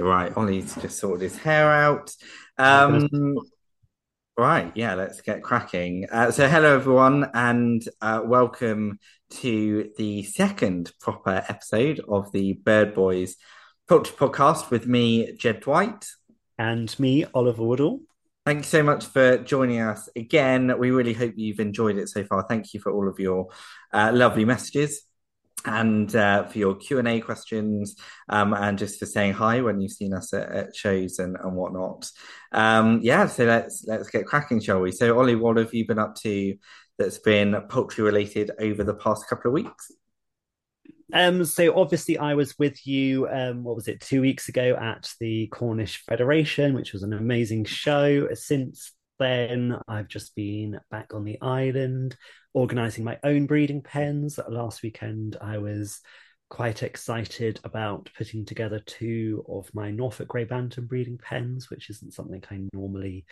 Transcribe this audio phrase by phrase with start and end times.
[0.00, 0.32] Okay, right.
[0.34, 2.10] Ollie's just sorted his hair out.
[2.56, 3.36] Um,
[4.34, 6.06] right, yeah, let's get cracking.
[6.10, 8.98] Uh, so, hello everyone, and uh, welcome
[9.30, 13.36] to the second proper episode of the Bird Boys
[13.86, 16.06] Poultry Podcast with me, Jed Dwight.
[16.58, 18.00] And me, Oliver Woodall.
[18.46, 20.78] Thank you so much for joining us again.
[20.78, 22.46] We really hope you've enjoyed it so far.
[22.48, 23.48] Thank you for all of your
[23.92, 25.02] uh, lovely messages
[25.64, 27.96] and uh, for your Q and A questions,
[28.28, 31.54] um, and just for saying hi when you've seen us at, at shows and, and
[31.54, 32.10] whatnot.
[32.52, 34.92] Um, yeah, so let's let's get cracking, shall we?
[34.92, 36.56] So, Ollie, what have you been up to
[36.98, 39.90] that's been poultry related over the past couple of weeks?
[41.12, 45.12] Um, so obviously I was with you, um, what was it, two weeks ago at
[45.18, 48.28] the Cornish Federation, which was an amazing show.
[48.32, 52.16] Since then, I've just been back on the island,
[52.52, 54.38] organizing my own breeding pens.
[54.48, 56.00] Last weekend, I was
[56.48, 62.14] quite excited about putting together two of my Norfolk Grey Bantam breeding pens, which isn't
[62.14, 63.24] something I normally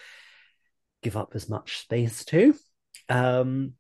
[1.03, 2.55] give up as much space to.
[3.09, 3.75] Um,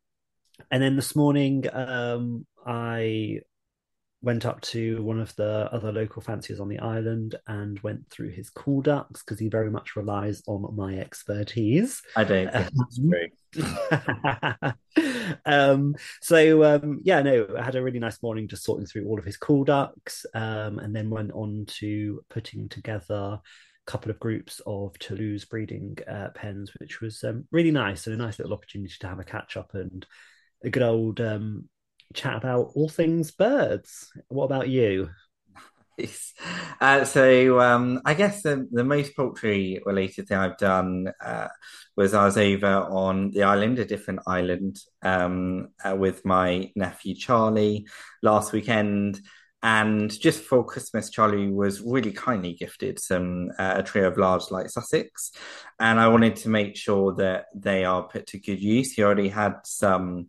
[0.70, 3.40] and then this morning, um, I
[4.20, 8.30] went up to one of the other local fanciers on the island and went through
[8.30, 12.02] his call ducks because he very much relies on my expertise.
[12.16, 13.28] I don't that's true.
[15.44, 19.18] um, so um, yeah, no, I had a really nice morning just sorting through all
[19.18, 23.40] of his call ducks, um, and then went on to putting together a
[23.86, 28.24] couple of groups of Toulouse breeding uh, pens, which was um, really nice and a
[28.24, 30.06] nice little opportunity to have a catch up and
[30.64, 31.68] a good old um,
[32.14, 34.10] chat about all things birds.
[34.28, 35.10] What about you?
[36.80, 41.48] Uh, so um, I guess the, the most poultry related thing I've done uh,
[41.96, 47.14] was I was over on the island, a different island, um, uh, with my nephew
[47.14, 47.86] Charlie
[48.22, 49.20] last weekend.
[49.60, 54.52] And just before Christmas, Charlie was really kindly gifted some uh, a trio of large
[54.52, 55.32] light Sussex,
[55.80, 58.92] and I wanted to make sure that they are put to good use.
[58.92, 60.28] He already had some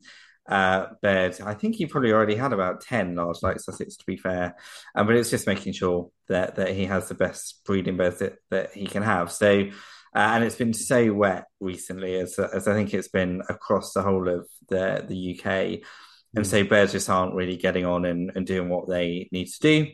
[0.50, 1.40] uh, bed.
[1.46, 4.56] I think he probably already had about 10 large light Sussex, to be fair.
[4.96, 8.38] Um, but it's just making sure that, that he has the best breeding beds that,
[8.50, 9.32] that he can have.
[9.32, 9.70] So,
[10.16, 14.02] uh, and it's been so wet recently, as, as I think it's been across the
[14.02, 15.88] whole of the, the UK.
[16.36, 19.60] And so birds just aren't really getting on and, and doing what they need to
[19.60, 19.88] do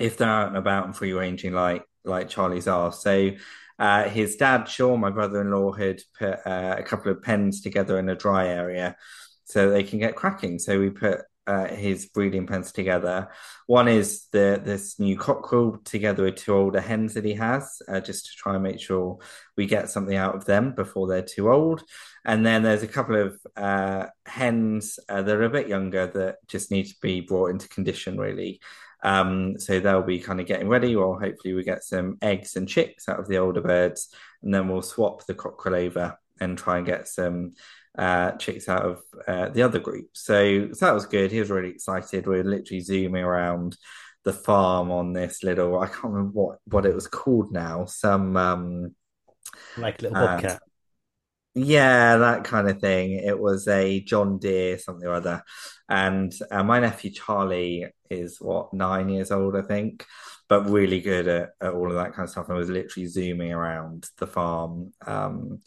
[0.00, 2.92] if they're out and about and free ranging like like Charlie's are.
[2.92, 3.30] So
[3.78, 8.08] uh, his dad, Sean, my brother-in-law, had put uh, a couple of pens together in
[8.08, 8.96] a dry area
[9.54, 10.58] so they can get cracking.
[10.58, 13.28] So we put uh, his breeding pens together.
[13.68, 18.00] One is the this new cockerel together with two older hens that he has, uh,
[18.00, 19.18] just to try and make sure
[19.56, 21.84] we get something out of them before they're too old.
[22.24, 26.38] And then there's a couple of uh, hens uh, that are a bit younger that
[26.48, 28.60] just need to be brought into condition, really.
[29.04, 32.68] Um, so they'll be kind of getting ready, or hopefully we get some eggs and
[32.68, 34.12] chicks out of the older birds,
[34.42, 37.52] and then we'll swap the cockerel over and try and get some
[37.98, 40.08] uh, chicks out of uh, the other group.
[40.12, 41.30] So, so that was good.
[41.30, 42.26] He was really excited.
[42.26, 43.76] We were literally zooming around
[44.24, 47.84] the farm on this little I can't remember what what it was called now.
[47.84, 48.94] Some um
[49.76, 50.62] like little uh, bobcat.
[51.54, 53.12] Yeah, that kind of thing.
[53.12, 55.44] It was a John Deere something or other,
[55.88, 60.04] and uh, my nephew Charlie is what nine years old, I think,
[60.48, 62.50] but really good at, at all of that kind of stuff.
[62.50, 64.92] I was literally zooming around the farm.
[65.06, 65.60] Um,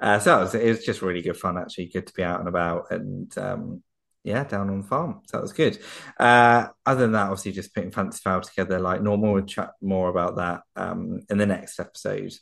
[0.00, 1.86] uh, so it was, it was, just really good fun, actually.
[1.86, 3.82] Good to be out and about and um,
[4.24, 5.20] yeah, down on the farm.
[5.26, 5.78] So that was good.
[6.18, 9.34] Uh, other than that, obviously, just putting Fancy Fowl together like normal.
[9.34, 12.32] We'll chat more about that um, in the next episode.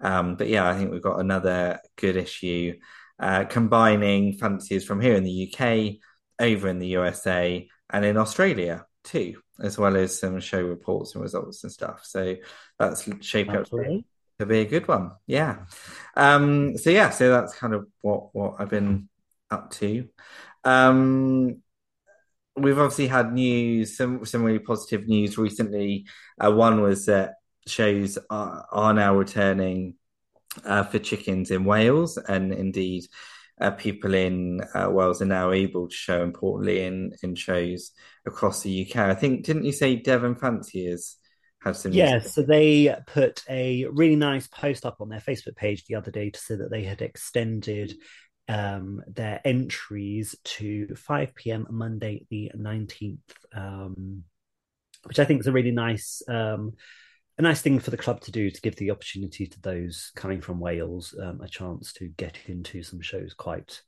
[0.00, 2.74] Um, but yeah, I think we've got another good issue
[3.18, 5.96] uh, combining fanciers from here in the UK,
[6.40, 11.22] over in the USA, and in Australia too, as well as some show reports and
[11.22, 12.04] results and stuff.
[12.04, 12.36] So
[12.78, 15.12] that's shaping up to be a good one.
[15.26, 15.64] Yeah.
[16.16, 19.08] Um, so yeah, so that's kind of what what I've been
[19.50, 20.08] up to.
[20.64, 21.62] Um,
[22.56, 26.06] we've obviously had news, some some really positive news recently.
[26.38, 27.34] Uh, one was that
[27.66, 29.94] shows are, are now returning
[30.64, 33.04] uh, for chickens in Wales, and indeed,
[33.62, 37.92] uh, people in uh, Wales are now able to show importantly in in shows
[38.26, 38.96] across the UK.
[38.96, 41.16] I think didn't you say Devon Fanciers?
[41.64, 45.84] have some yeah so they put a really nice post up on their facebook page
[45.84, 47.94] the other day to say that they had extended
[48.48, 53.18] um, their entries to 5 p.m monday the 19th
[53.54, 54.24] um,
[55.04, 56.72] which i think is a really nice um,
[57.38, 60.40] a nice thing for the club to do to give the opportunity to those coming
[60.40, 63.82] from wales um, a chance to get into some shows quite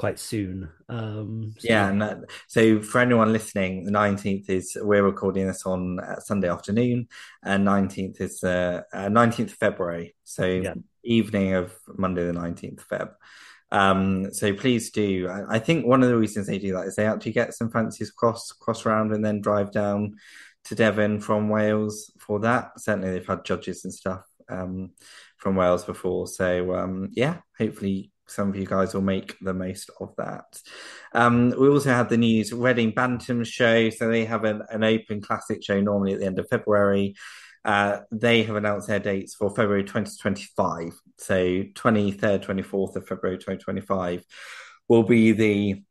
[0.00, 0.66] quite soon.
[0.88, 1.68] Um, so.
[1.68, 6.18] Yeah, and that, so for anyone listening, the nineteenth is we're recording this on uh,
[6.20, 7.06] Sunday afternoon,
[7.44, 10.16] and nineteenth is uh, nineteenth uh, February.
[10.24, 10.74] So yeah.
[11.04, 13.10] evening of Monday the nineteenth Feb.
[13.72, 15.28] Um, so please do.
[15.28, 17.70] I, I, think one of the reasons they do that is they actually get some
[17.70, 20.16] fancies cross cross round and then drive down
[20.64, 22.78] to Devon from Wales for that.
[22.78, 24.90] Certainly, they've had judges and stuff um,
[25.36, 26.26] from Wales before.
[26.26, 30.60] So um, yeah, hopefully some of you guys will make the most of that.
[31.12, 33.90] Um, we also had the news Reading Bantam show.
[33.90, 37.16] So they have an, an open classic show normally at the end of February.
[37.64, 40.92] Uh, they have announced their dates for February 2025.
[41.18, 44.24] So 23rd, 24th of February 2025
[44.88, 45.82] will be the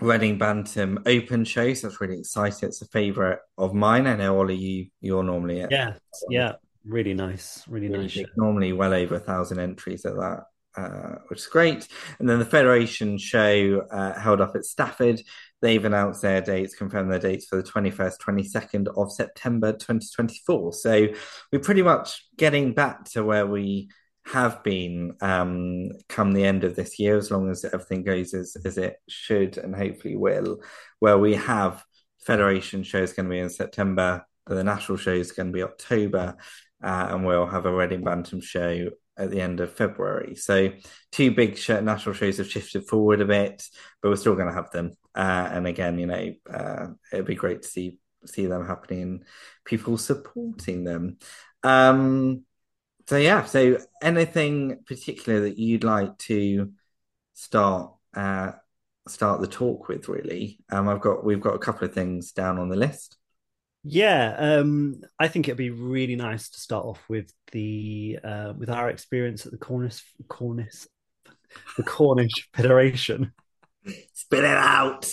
[0.00, 1.72] Reading Bantam Open show.
[1.74, 2.68] So it's really exciting.
[2.68, 4.06] It's a favourite of mine.
[4.06, 5.70] I know Ollie, you you're normally at.
[5.70, 5.94] Yeah,
[6.28, 6.52] yeah,
[6.84, 8.24] really nice, really, really nice.
[8.36, 10.44] Normally, well over a thousand entries at that
[10.76, 11.88] uh, which is great.
[12.18, 15.20] And then the Federation show uh, held up at Stafford.
[15.60, 20.72] They've announced their dates, confirmed their dates for the 21st, 22nd of September 2024.
[20.72, 21.08] So
[21.52, 23.88] we're pretty much getting back to where we
[24.26, 28.56] have been um, come the end of this year, as long as everything goes as,
[28.64, 30.62] as it should and hopefully will,
[30.98, 31.84] where we have
[32.20, 36.36] Federation shows going to be in September, the national show is going to be October,
[36.82, 40.34] uh, and we'll have a Reading Bantam show at the end of February.
[40.34, 40.70] So
[41.12, 43.62] two big national shows have shifted forward a bit,
[44.02, 44.92] but we're still going to have them.
[45.14, 49.22] Uh, and again, you know, uh, it'd be great to see see them happening,
[49.66, 51.18] people supporting them.
[51.62, 52.44] Um,
[53.06, 56.72] so yeah, so anything particular that you'd like to
[57.34, 58.52] start uh,
[59.08, 60.08] start the talk with?
[60.08, 63.16] Really, um, I've got we've got a couple of things down on the list.
[63.82, 68.70] Yeah, um, I think it'd be really nice to start off with the uh, with
[68.70, 70.86] our experience at the Cornish Cornish
[71.76, 73.32] the Cornish Federation.
[74.12, 75.10] Spit it out.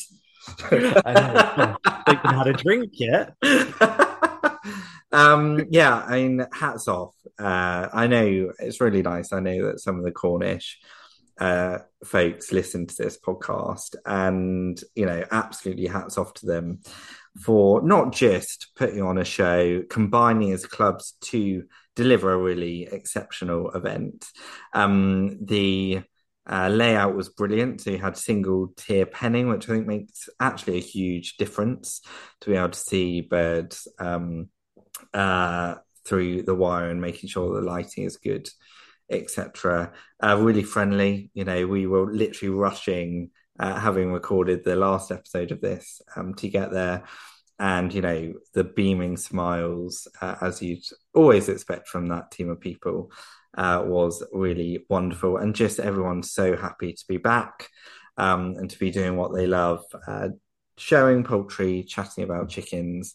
[0.71, 1.77] I
[2.07, 3.35] haven't had a drink yet.
[5.11, 7.15] um, yeah, I mean, hats off.
[7.41, 9.33] Uh, I know it's really nice.
[9.33, 10.79] I know that some of the Cornish
[11.39, 16.81] uh, folks listen to this podcast, and you know, absolutely hats off to them
[17.43, 21.63] for not just putting on a show, combining as clubs to
[21.95, 24.25] deliver a really exceptional event.
[24.73, 26.01] Um, the
[26.49, 27.81] uh, layout was brilliant.
[27.81, 32.01] So you had single tier penning, which I think makes actually a huge difference
[32.41, 34.49] to be able to see birds um,
[35.13, 35.75] uh,
[36.05, 38.49] through the wire and making sure the lighting is good,
[39.09, 39.93] etc.
[40.23, 41.29] Uh, really friendly.
[41.33, 46.33] You know, we were literally rushing uh, having recorded the last episode of this um,
[46.35, 47.03] to get there.
[47.59, 50.83] And, you know, the beaming smiles, uh, as you'd
[51.13, 53.11] always expect from that team of people,
[53.55, 55.37] uh, was really wonderful.
[55.37, 57.67] And just everyone's so happy to be back
[58.17, 59.83] um, and to be doing what they love.
[60.07, 60.29] Uh,
[60.77, 63.13] showing poultry, chatting about chickens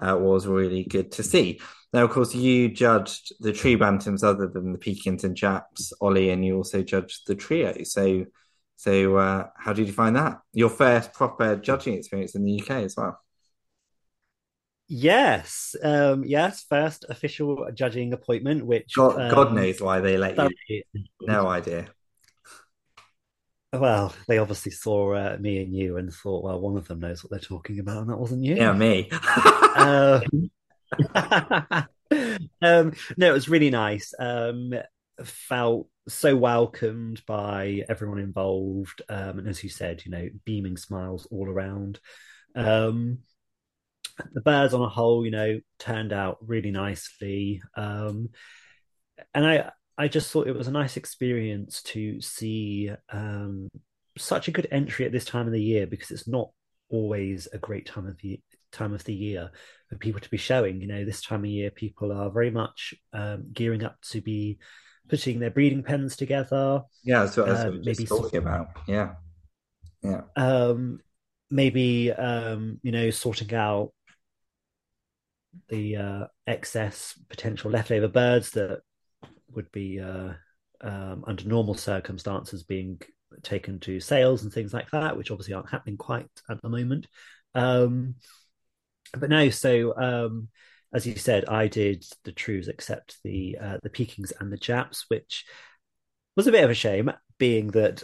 [0.00, 1.60] uh, was really good to see.
[1.92, 6.30] Now, of course, you judged the true bantams other than the Pekins and Japs, Ollie,
[6.30, 7.82] and you also judged the trio.
[7.84, 8.26] So,
[8.76, 10.40] so uh, how did you find that?
[10.52, 13.18] Your first proper judging experience in the UK as well.
[14.88, 18.64] Yes, um, yes, first official judging appointment.
[18.66, 20.82] Which God, um, God knows why they let you.
[21.22, 21.88] No idea.
[23.80, 27.22] Well, they obviously saw uh, me and you and thought, well, one of them knows
[27.22, 28.56] what they're talking about, and that wasn't you.
[28.56, 29.10] Yeah, me.
[29.76, 30.22] um,
[32.62, 34.12] um, no, it was really nice.
[34.18, 34.74] Um,
[35.24, 41.26] felt so welcomed by everyone involved, um, and as you said, you know, beaming smiles
[41.30, 41.98] all around.
[42.54, 43.18] Um,
[44.32, 48.30] the Bears on a whole, you know, turned out really nicely, um,
[49.34, 53.68] and I I just thought it was a nice experience to see um,
[54.18, 56.50] such a good entry at this time of the year because it's not
[56.90, 58.40] always a great time of the
[58.72, 59.50] time of the year
[59.88, 60.80] for people to be showing.
[60.80, 64.58] You know, this time of year, people are very much um, gearing up to be
[65.08, 66.82] putting their breeding pens together.
[67.04, 68.68] Yeah, that's what, um, maybe talking about.
[68.86, 69.14] Yeah,
[70.02, 70.22] yeah.
[70.36, 71.00] Um,
[71.50, 73.92] maybe um, you know, sorting out
[75.68, 78.80] the uh, excess potential leftover birds that
[79.54, 80.32] would be uh,
[80.80, 83.00] um, under normal circumstances being
[83.42, 87.06] taken to sales and things like that, which obviously aren't happening quite at the moment.
[87.54, 88.16] Um,
[89.16, 90.48] but no, so um,
[90.92, 95.06] as you said, I did the Trues except the uh, the Pekins and the Japs,
[95.08, 95.44] which
[96.36, 98.02] was a bit of a shame, being that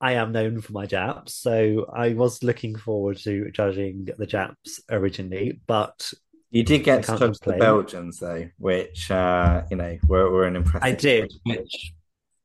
[0.00, 1.34] I am known for my Japs.
[1.34, 6.12] So I was looking forward to judging the Japs originally, but
[6.54, 10.54] you did get to judge the Belgians though, which uh, you know were, were an
[10.54, 10.86] impressive.
[10.86, 11.92] I did, which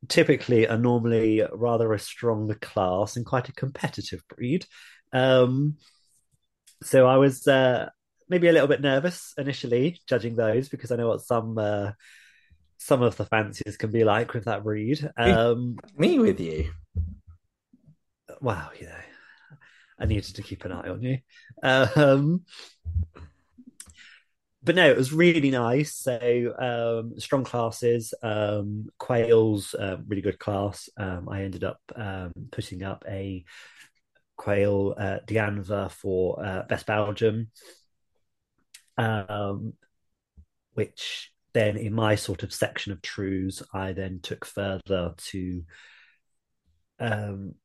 [0.08, 4.66] typically are normally rather a strong class and quite a competitive breed.
[5.14, 5.78] Um,
[6.82, 7.90] so I was uh,
[8.28, 11.92] maybe a little bit nervous initially judging those because I know what some uh,
[12.78, 15.08] some of the fancies can be like with that breed.
[15.18, 16.72] Um, Me with you.
[18.42, 19.04] Wow, you know,
[20.00, 21.20] I needed to keep an eye on you.
[21.62, 22.46] Um,
[24.62, 25.96] but no, it was really nice.
[25.96, 30.90] So um, strong classes, um, quails, uh, really good class.
[30.98, 33.46] Um, I ended up um, putting up a
[34.36, 37.52] quail uh, for uh, Best Belgium,
[38.98, 39.74] um,
[40.74, 45.64] which then in my sort of section of trues, I then took further to
[47.00, 47.56] um,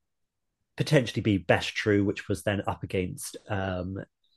[0.77, 3.37] potentially be best true, which was then up against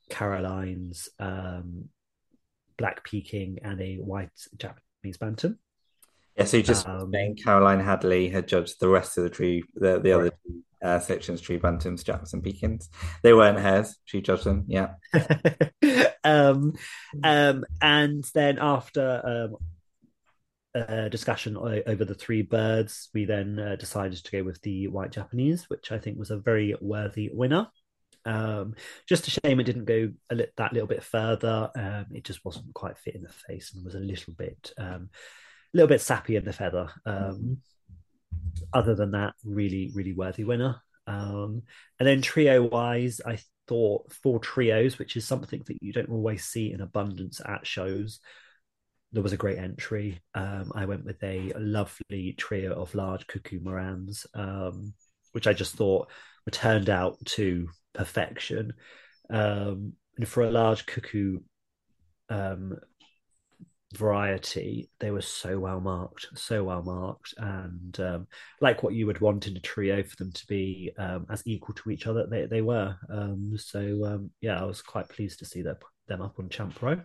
[0.09, 1.89] Caroline's um,
[2.77, 5.59] Black Pekin and a white Japanese Bantam.
[6.37, 9.99] Yeah, so just um, saying Caroline Hadley had judged the rest of the tree, the,
[9.99, 12.89] the other two uh, sections, true bantams, Japs, and Pekins.
[13.23, 13.97] They weren't hers.
[14.05, 14.65] She judged them.
[14.67, 14.93] Yeah.
[16.23, 16.73] um,
[17.23, 19.55] um, and then after um,
[20.75, 25.11] a discussion over the three birds, we then uh, decided to go with the white
[25.11, 27.67] Japanese, which I think was a very worthy winner.
[28.27, 28.75] Um,
[29.07, 31.71] just a shame it didn't go a li- that little bit further.
[31.75, 35.09] Um, it just wasn't quite fit in the face and was a little bit, um,
[35.73, 36.89] a little bit sappy in the feather.
[37.05, 37.57] Um,
[38.73, 40.81] other than that, really, really worthy winner.
[41.07, 41.63] Um,
[41.99, 46.43] and then trio wise, I thought for trios, which is something that you don't always
[46.43, 48.19] see in abundance at shows,
[49.13, 50.21] there was a great entry.
[50.35, 54.93] Um, I went with a lovely trio of large cuckoo Marans, um,
[55.31, 56.09] which I just thought
[56.51, 58.73] turned out to perfection.
[59.29, 61.39] Um, and for a large cuckoo
[62.29, 62.77] um,
[63.95, 68.27] variety, they were so well marked, so well marked, and um,
[68.61, 71.75] like what you would want in a trio for them to be um, as equal
[71.75, 72.95] to each other, they they were.
[73.09, 75.77] Um, so um, yeah, I was quite pleased to see that
[76.07, 77.01] them up on Champ Row.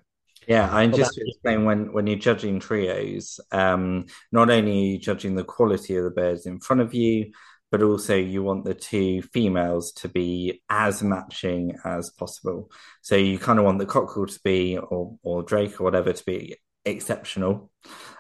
[0.49, 5.95] Yeah, i'm just explain when when you're judging trios, um, not only judging the quality
[5.97, 7.31] of the birds in front of you,
[7.73, 12.71] but also you want the two females to be as matching as possible.
[13.01, 16.25] So you kind of want the cockerel to be, or or drake or whatever, to
[16.25, 17.71] be exceptional.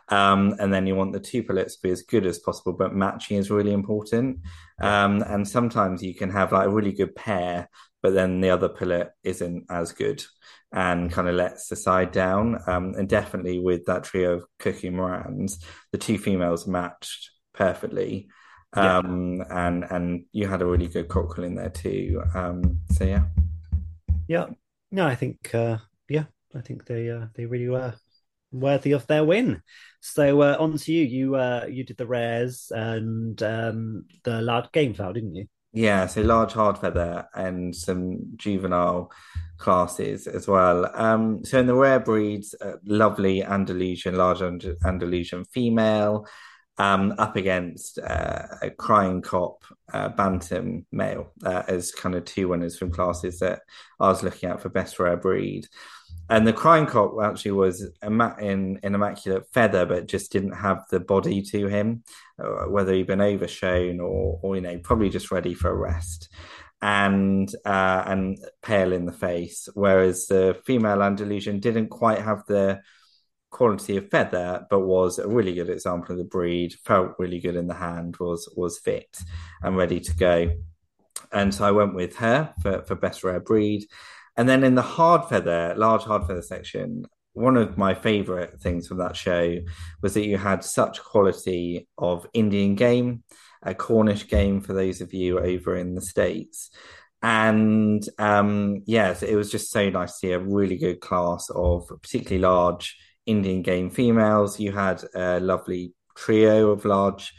[0.08, 2.94] Um, and then you want the two pullets to be as good as possible, but
[2.94, 4.40] matching is really important.
[4.80, 7.68] Um, and sometimes you can have like a really good pair,
[8.02, 10.24] but then the other pullet isn't as good
[10.72, 12.58] and kind of lets the side down.
[12.66, 18.28] Um, and definitely with that trio of Cuckoo Marans, the two females matched perfectly.
[18.74, 19.66] Um, yeah.
[19.66, 22.22] and and you had a really good cockerel in there too.
[22.34, 23.24] Um, so yeah,
[24.28, 24.46] yeah,
[24.90, 26.24] no, I think uh, yeah,
[26.54, 27.94] I think they uh, they really were
[28.50, 29.62] worthy of their win.
[30.00, 31.04] So uh, on to you.
[31.04, 35.46] You uh, you did the rares and um, the large game fowl, didn't you?
[35.74, 39.10] Yeah, so large hard feather and some juvenile
[39.56, 40.90] classes as well.
[40.94, 46.26] Um, so in the rare breeds, uh, lovely Andalusian, large Andalusian female,
[46.78, 49.62] um, up against uh, a Kraienkoppe
[49.92, 53.60] uh, bantam male uh, as kind of two winners from classes that
[54.00, 55.66] I was looking at for best rare breed
[56.28, 61.42] and the Kraienkoppe actually was in in immaculate feather, but just didn't have the body
[61.42, 62.04] to him,
[62.38, 66.28] uh, whether he'd been overshown or or you know probably just ready for a rest,
[66.80, 69.68] and uh, and pale in the face.
[69.74, 72.80] Whereas the female Andalusian didn't quite have the
[73.52, 76.74] quality of feather, but was a really good example of the breed.
[76.84, 79.16] Felt really good in the hand, was was fit
[79.62, 80.50] and ready to go.
[81.30, 83.86] And so I went with her for, for best rare breed.
[84.36, 87.04] And then in the hard feather, large hard feather section,
[87.34, 89.58] one of my favorite things from that show
[90.02, 93.22] was that you had such quality of Indian game,
[93.62, 96.70] a Cornish game for those of you over in the States.
[97.22, 101.88] And um, yes, it was just so nice to see a really good class of
[102.02, 104.58] particularly large Indian game females.
[104.58, 107.34] You had a lovely trio of large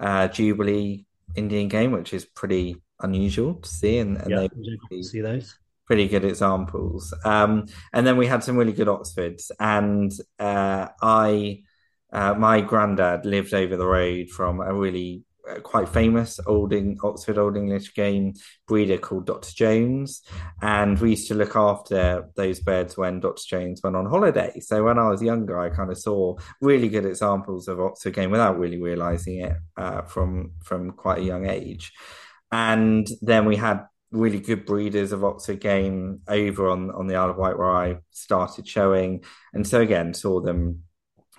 [0.00, 3.98] uh, Jubilee Indian game, which is pretty unusual to see.
[3.98, 4.46] And, and yeah,
[4.90, 7.14] they see those pretty good examples.
[7.24, 9.52] Um, and then we had some really good Oxfords.
[9.60, 11.62] And uh, I,
[12.12, 15.22] uh, my granddad lived over the road from a really
[15.62, 18.34] quite famous old in, Oxford Old English game
[18.66, 19.50] breeder called Dr.
[19.54, 20.22] Jones.
[20.60, 23.42] And we used to look after those birds when Dr.
[23.46, 24.60] Jones went on holiday.
[24.60, 28.30] So when I was younger, I kind of saw really good examples of Oxford game
[28.30, 31.92] without really realizing it uh, from from quite a young age.
[32.52, 37.30] And then we had really good breeders of Oxford game over on, on the Isle
[37.30, 39.24] of Wight where I started showing.
[39.52, 40.82] And so again, saw them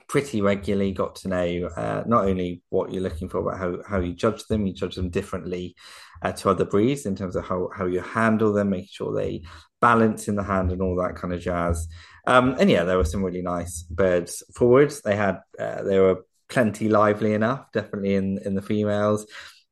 [0.08, 0.92] pretty regularly.
[0.92, 4.46] Got to know uh, not only what you're looking for, but how how you judge
[4.46, 4.66] them.
[4.66, 5.76] You judge them differently
[6.22, 9.44] uh, to other breeds in terms of how how you handle them, making sure they
[9.82, 11.88] balance in the hand and all that kind of jazz.
[12.26, 15.02] Um, and yeah, there were some really nice birds forwards.
[15.02, 19.26] They had uh, they were plenty lively enough, definitely in in the females.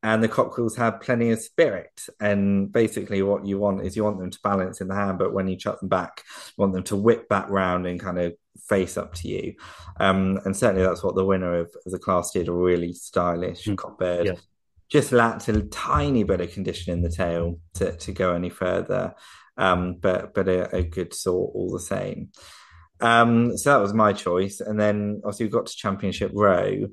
[0.04, 2.00] And the cockerels had plenty of spirit.
[2.20, 5.34] And basically, what you want is you want them to balance in the hand, but
[5.34, 8.36] when you chuck them back, you want them to whip back round and kind of
[8.68, 9.54] face up to you.
[10.00, 13.78] Um, and certainly, that's what the winner of the class did a really stylish mm.
[13.78, 14.26] cock bird.
[14.28, 14.34] Yeah.
[14.90, 19.16] Just lacked a tiny bit of condition in the tail to, to go any further
[19.58, 22.30] um, but but a, a, good sort all the same.
[23.00, 26.88] Um, so that was my choice, and then obviously we got to Championship Row,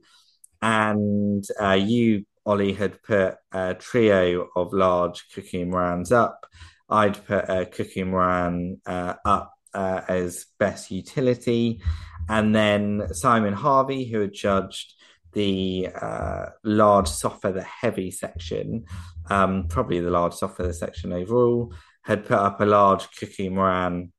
[0.60, 6.46] and uh, you Ollie had put a trio of large cuckoo Marans up.
[6.88, 11.82] I'd put a cuckoo Maran uh, up uh, as best utility,
[12.28, 14.94] and then Simon Harvey, who had judged
[15.32, 18.84] the uh, large soft feather heavy section,
[19.30, 24.12] um, probably the large soft feather section overall, had put up a large Cuckoo Maran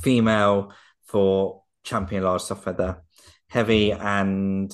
[0.00, 0.72] female
[1.04, 3.02] for champion large soft feather
[3.48, 4.72] heavy, and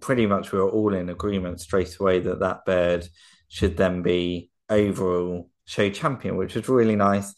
[0.00, 3.06] pretty much we were all in agreement straight away that that bird
[3.48, 7.34] should then be overall show champion, which was really nice.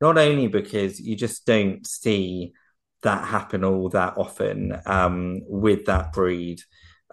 [0.00, 2.52] Not only because you just don't see
[3.02, 6.60] that happen all that often um, with that breed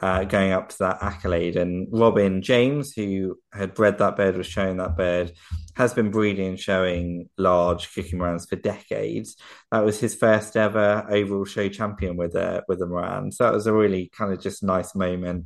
[0.02, 1.56] uh, going up to that accolade.
[1.56, 5.32] And Robin James, who had bred that bird, was showing that bird,
[5.76, 9.38] has been breeding and showing large Cuckoo Marans for decades.
[9.72, 13.32] That was his first ever overall show champion with a with a Maran.
[13.32, 15.46] So that was a really kind of just nice moment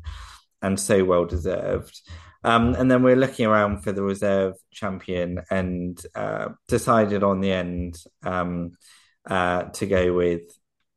[0.62, 2.02] and so well deserved.
[2.44, 7.52] Um, and then we're looking around for the reserve champion and uh, decided on the
[7.52, 8.72] end um,
[9.30, 10.42] uh, to go with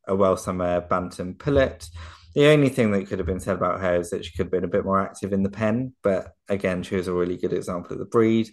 [0.06, 1.88] a Welsummer Bantam Pullet.
[2.34, 4.52] The only thing that could have been said about her is that she could have
[4.52, 7.52] been a bit more active in the pen, but again, she was a really good
[7.52, 8.50] example of the breed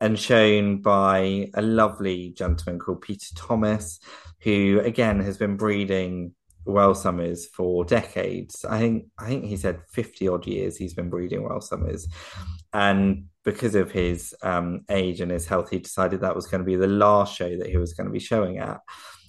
[0.00, 4.00] and shown by a lovely gentleman called Peter Thomas,
[4.40, 6.34] who again has been breeding
[6.66, 8.64] Welsummers for decades.
[8.64, 12.04] I think I think he said fifty odd years he's been breeding Welsummers,
[12.72, 16.66] and because of his um, age and his health, he decided that was going to
[16.66, 18.80] be the last show that he was going to be showing at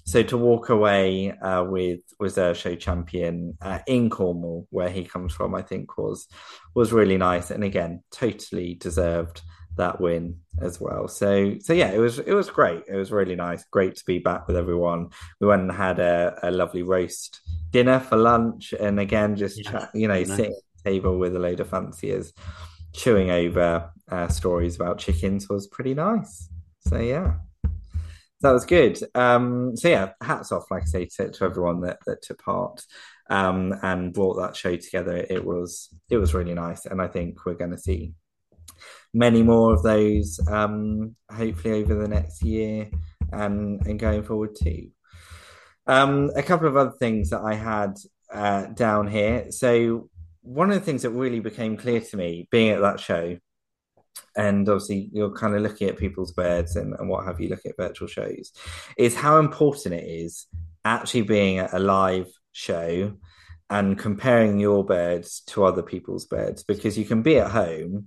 [0.06, 5.34] so to walk away uh, with reserve show champion uh, in Cornwall, where he comes
[5.34, 6.28] from, I think was
[6.74, 9.42] was really nice, and again, totally deserved
[9.82, 11.08] that win as well.
[11.08, 12.84] So so yeah, it was it was great.
[12.88, 13.64] It was really nice.
[13.66, 15.10] Great to be back with everyone.
[15.40, 17.42] We went and had a, a lovely roast
[17.72, 20.28] dinner for lunch, and again, just yes, chat, you know, nice.
[20.28, 22.34] sitting at the table with a load of fanciers,
[22.94, 26.50] chewing over uh, stories about chickens was pretty nice.
[26.88, 27.34] So yeah
[28.42, 29.00] that was good.
[29.16, 32.84] Um, so yeah, hats off, like I say, to, to everyone that, that took part
[33.30, 35.18] um, and brought that show together.
[35.30, 38.14] It was it was really nice, and I think we're going to see
[39.14, 42.90] many more of those, um, hopefully over the next year
[43.32, 44.90] and and going forward too.
[45.88, 47.96] Um, a couple of other things that I had
[48.32, 49.52] uh, down here.
[49.52, 50.10] So
[50.42, 53.38] one of the things that really became clear to me being at that show
[54.36, 57.72] and obviously you're kind of looking at people's birds and, and what have you looking
[57.72, 58.52] at virtual shows
[58.98, 60.48] is how important it is
[60.86, 63.14] actually being at a live show
[63.70, 68.06] and comparing your birds to other people's birds because you can be at home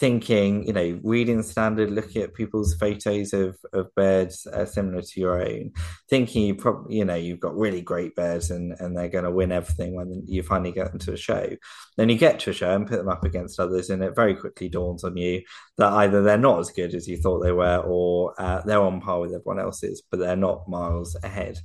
[0.00, 5.20] thinking, you know, reading standard, looking at people's photos of, of birds uh, similar to
[5.20, 5.70] your own,
[6.08, 9.30] thinking you probably, you know, you've got really great birds and, and they're going to
[9.30, 11.54] win everything when you finally get into a show.
[11.98, 14.34] Then you get to a show and put them up against others, and it very
[14.34, 15.42] quickly dawns on you
[15.76, 19.02] that either they're not as good as you thought they were, or uh, they're on
[19.02, 21.58] par with everyone else's, but they're not miles ahead.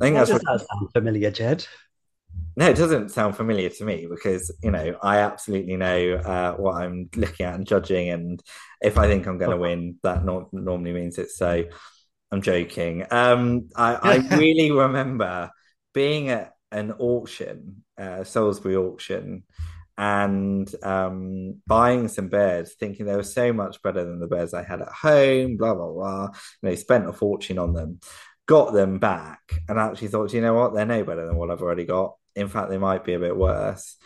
[0.00, 1.66] I think that that's what, sound familiar, Jed.
[2.54, 6.74] No, it doesn't sound familiar to me because you know I absolutely know uh, what
[6.74, 8.42] I'm looking at and judging, and
[8.80, 11.64] if I think I'm going to win, that not, normally means it's so.
[12.30, 13.04] I'm joking.
[13.10, 15.50] Um, I, I really remember
[15.92, 19.44] being at an auction, uh, Salisbury auction,
[19.98, 24.62] and um, buying some birds, thinking they were so much better than the birds I
[24.62, 25.56] had at home.
[25.56, 26.24] Blah blah blah.
[26.26, 28.00] And they spent a fortune on them,
[28.46, 31.62] got them back, and actually thought, you know what, they're no better than what I've
[31.62, 33.96] already got in fact, they might be a bit worse.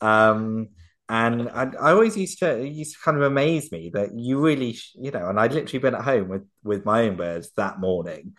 [0.00, 0.68] Um,
[1.08, 4.76] and I, I, always used to used to kind of amaze me that you really
[4.94, 8.34] you know and I'd literally been at home with with my own birds that morning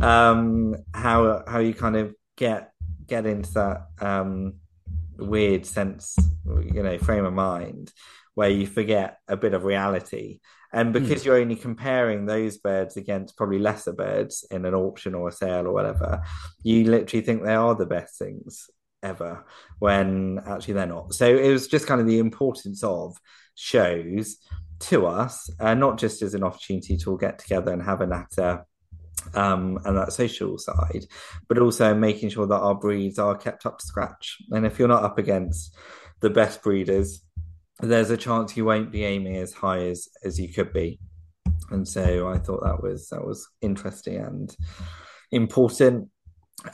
[0.00, 2.72] um how how you kind of get
[3.06, 4.54] get into that um
[5.16, 7.92] weird sense you know frame of mind
[8.34, 10.38] where you forget a bit of reality
[10.72, 11.26] and because mm.
[11.26, 15.66] you're only comparing those birds against probably lesser birds in an auction or a sale
[15.66, 16.22] or whatever
[16.62, 18.70] you literally think they are the best things
[19.02, 19.44] ever
[19.78, 21.14] when actually they're not.
[21.14, 23.16] So it was just kind of the importance of
[23.54, 24.36] shows
[24.80, 28.06] to us, uh, not just as an opportunity to all get together and have a
[28.06, 28.64] natter
[29.34, 31.04] um, and that social side,
[31.48, 34.38] but also making sure that our breeds are kept up to scratch.
[34.50, 35.76] And if you're not up against
[36.20, 37.22] the best breeders,
[37.80, 41.00] there's a chance you won't be aiming as high as as you could be.
[41.70, 44.54] And so I thought that was that was interesting and
[45.30, 46.08] important.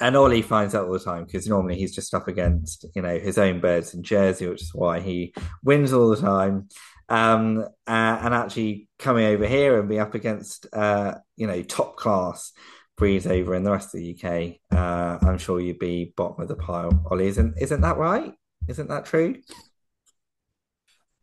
[0.00, 3.18] And Ollie finds out all the time because normally he's just up against, you know,
[3.18, 6.68] his own birds in Jersey, which is why he wins all the time.
[7.08, 11.96] Um, uh, and actually coming over here and be up against, uh, you know, top
[11.96, 12.52] class
[12.98, 16.48] breeds over in the rest of the UK, uh, I'm sure you'd be bottom of
[16.48, 17.02] the pile.
[17.10, 18.34] Ollie, isn't isn't that right?
[18.66, 19.36] Isn't that true?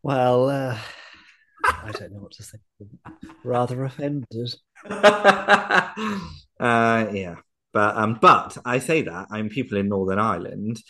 [0.02, 0.78] Well, uh,
[1.64, 2.58] I don't know what to say.
[3.44, 4.54] Rather offended.
[4.90, 5.92] uh,
[6.58, 7.36] yeah,
[7.76, 10.80] but um, but I say that I'm people in Northern Ireland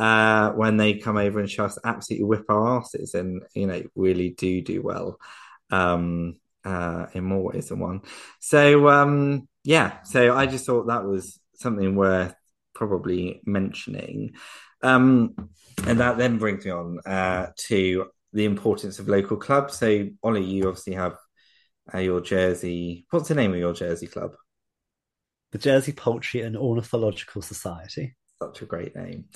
[0.00, 3.84] uh, when they come over and show us absolutely whip our asses and you know
[3.94, 5.20] really do do well
[5.70, 8.00] um, uh, in more ways than one.
[8.40, 12.34] So um, yeah, so I just thought that was something worth
[12.74, 14.34] probably mentioning.
[14.82, 15.36] Um,
[15.86, 19.78] and that then brings me on uh, to the importance of local clubs.
[19.78, 21.14] So, Ollie, you obviously have
[21.94, 23.06] uh, your Jersey.
[23.10, 24.32] What's the name of your Jersey club?
[25.54, 28.16] The Jersey Poultry and Ornithological Society.
[28.42, 29.26] Such a great name.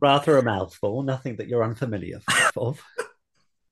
[0.00, 1.02] Rather a mouthful.
[1.02, 2.20] Nothing that you're unfamiliar
[2.56, 2.82] of.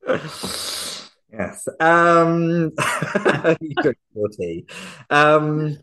[1.33, 1.67] yes.
[1.81, 2.73] Um,
[4.15, 4.67] your tea.
[5.09, 5.79] Um,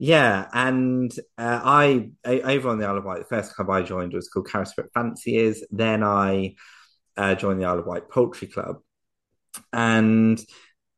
[0.00, 4.12] yeah, and uh, I over on the Isle of Wight, the first club I joined
[4.12, 5.62] was called Carisbrooke Fanciers.
[5.70, 6.56] Then I
[7.16, 8.80] uh, joined the Isle of Wight Poultry Club,
[9.72, 10.44] and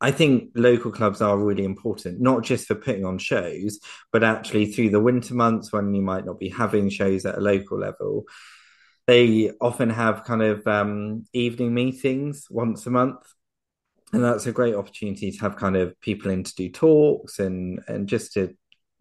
[0.00, 3.80] I think local clubs are really important, not just for putting on shows,
[4.12, 7.40] but actually through the winter months when you might not be having shows at a
[7.40, 8.24] local level.
[9.06, 13.26] They often have kind of um, evening meetings once a month.
[14.12, 17.80] And that's a great opportunity to have kind of people in to do talks and,
[17.88, 18.54] and just to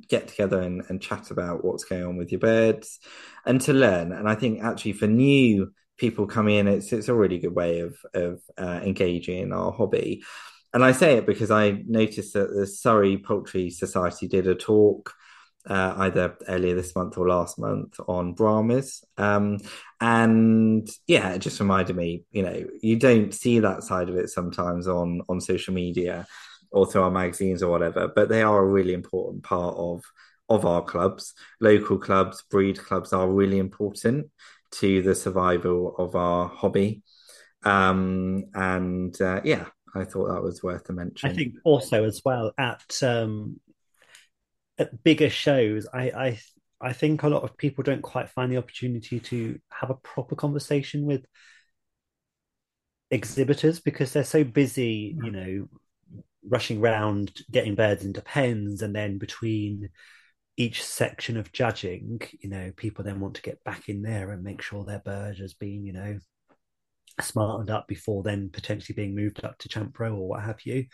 [0.07, 2.99] get together and, and chat about what's going on with your birds
[3.45, 4.11] and to learn.
[4.11, 7.79] And I think actually for new people coming in, it's it's a really good way
[7.79, 10.23] of of uh, engaging in our hobby.
[10.75, 15.13] And I say it because I noticed that the Surrey Poultry Society did a talk
[15.65, 19.01] uh, either earlier this month or last month on Brahmas.
[19.17, 19.59] Um,
[20.01, 24.29] and yeah, it just reminded me, you know, you don't see that side of it
[24.29, 26.27] sometimes on on social media
[26.71, 30.03] or through our magazines or whatever, but they are a really important part of
[30.49, 31.35] of our clubs.
[31.61, 34.27] Local clubs, breed clubs are really important
[34.71, 37.01] to the survival of our hobby.
[37.63, 41.29] Um, and uh, yeah, I thought that was worth a mention.
[41.29, 43.59] I think also as well at um,
[44.77, 46.39] at bigger shows, I, I
[46.81, 50.35] I think a lot of people don't quite find the opportunity to have a proper
[50.35, 51.25] conversation with
[53.09, 55.67] exhibitors because they're so busy, you know,
[56.47, 59.89] rushing around getting birds into pens and then between
[60.57, 64.43] each section of judging, you know, people then want to get back in there and
[64.43, 66.17] make sure their bird has been, you know,
[67.21, 70.85] smartened up before then potentially being moved up to champ row or what have you.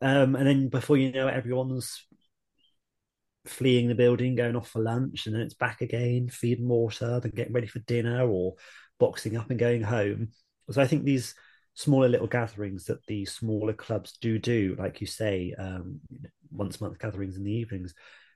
[0.00, 2.06] Um, and then before you know it, everyone's
[3.46, 7.32] fleeing the building, going off for lunch, and then it's back again, feeding water, then
[7.34, 8.54] getting ready for dinner or
[8.98, 10.28] boxing up and going home.
[10.70, 11.34] So I think these
[11.74, 16.00] smaller little gatherings that the smaller clubs do do, like you say, um,
[16.50, 17.94] once a month gatherings in the evenings,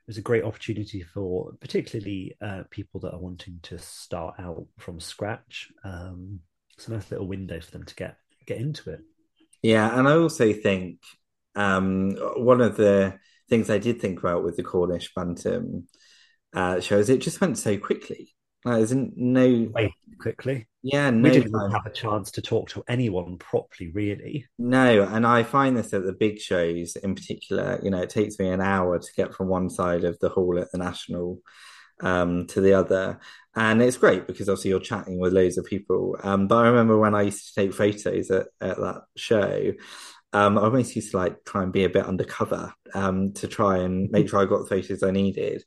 [0.08, 4.98] is a great opportunity for particularly uh, people that are wanting to start out from
[4.98, 5.68] scratch.
[5.84, 6.40] Um,
[6.78, 9.00] it's a nice little window for them to get get into it.
[9.62, 11.00] Yeah, and I also think
[11.56, 15.88] um, one of the things I did think about with the Cornish Bantam
[16.54, 18.32] uh, shows it just went so quickly.
[18.64, 20.68] Like, isn't no way quickly.
[20.82, 21.72] Yeah, no we didn't time.
[21.72, 24.46] have a chance to talk to anyone properly, really.
[24.56, 27.80] No, and I find this at the big shows in particular.
[27.82, 30.60] You know, it takes me an hour to get from one side of the hall
[30.60, 31.40] at the National
[32.00, 33.20] um, to the other,
[33.54, 36.16] and it's great because obviously you're chatting with loads of people.
[36.22, 39.72] Um, but I remember when I used to take photos at, at that show.
[40.32, 43.78] Um, I always used to like try and be a bit undercover um, to try
[43.78, 45.64] and make sure I got the photos I needed.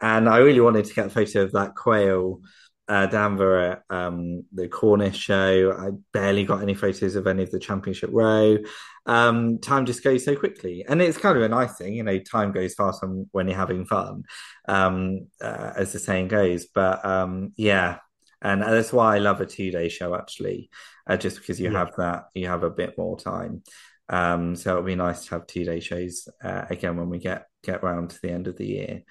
[0.00, 2.40] And I really wanted to get a photo of that quail
[2.88, 5.72] uh, Danver at um, the Cornish show.
[5.72, 8.58] I barely got any photos of any of the championship row.
[9.06, 12.18] Um, time just goes so quickly, and it's kind of a nice thing, you know.
[12.18, 14.24] Time goes fast when, when you're having fun,
[14.66, 16.66] um, uh, as the saying goes.
[16.66, 17.98] But um, yeah,
[18.40, 20.70] and that's why I love a two day show actually,
[21.06, 21.78] uh, just because you yeah.
[21.78, 23.62] have that, you have a bit more time.
[24.08, 27.46] Um, so it'll be nice to have two day shows uh, again when we get
[27.62, 29.02] get around to the end of the year.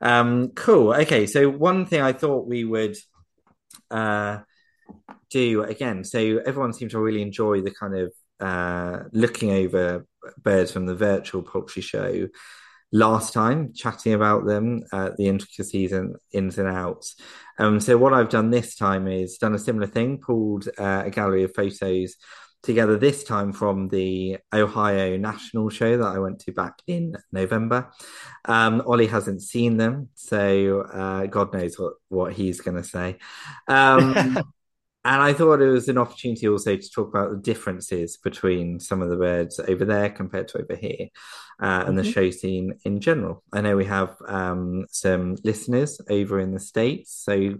[0.00, 0.94] Um, cool.
[0.94, 2.96] Okay, so one thing I thought we would
[3.90, 4.38] uh,
[5.30, 6.04] do again.
[6.04, 10.06] So everyone seemed to really enjoy the kind of uh, looking over
[10.42, 12.28] birds from the virtual poultry show
[12.92, 17.16] last time, chatting about them, uh, the intricacies and ins and outs.
[17.58, 21.10] Um, so what I've done this time is done a similar thing, pulled uh, a
[21.10, 22.16] gallery of photos
[22.62, 27.90] together this time from the Ohio National Show that I went to back in November.
[28.44, 33.18] Um, Ollie hasn't seen them, so uh, God knows what, what he's going to say.
[33.68, 34.38] Um,
[35.08, 39.00] and I thought it was an opportunity also to talk about the differences between some
[39.00, 41.08] of the birds over there compared to over here
[41.62, 41.96] uh, and mm-hmm.
[41.96, 43.42] the show scene in general.
[43.50, 47.14] I know we have um, some listeners over in the States.
[47.24, 47.54] So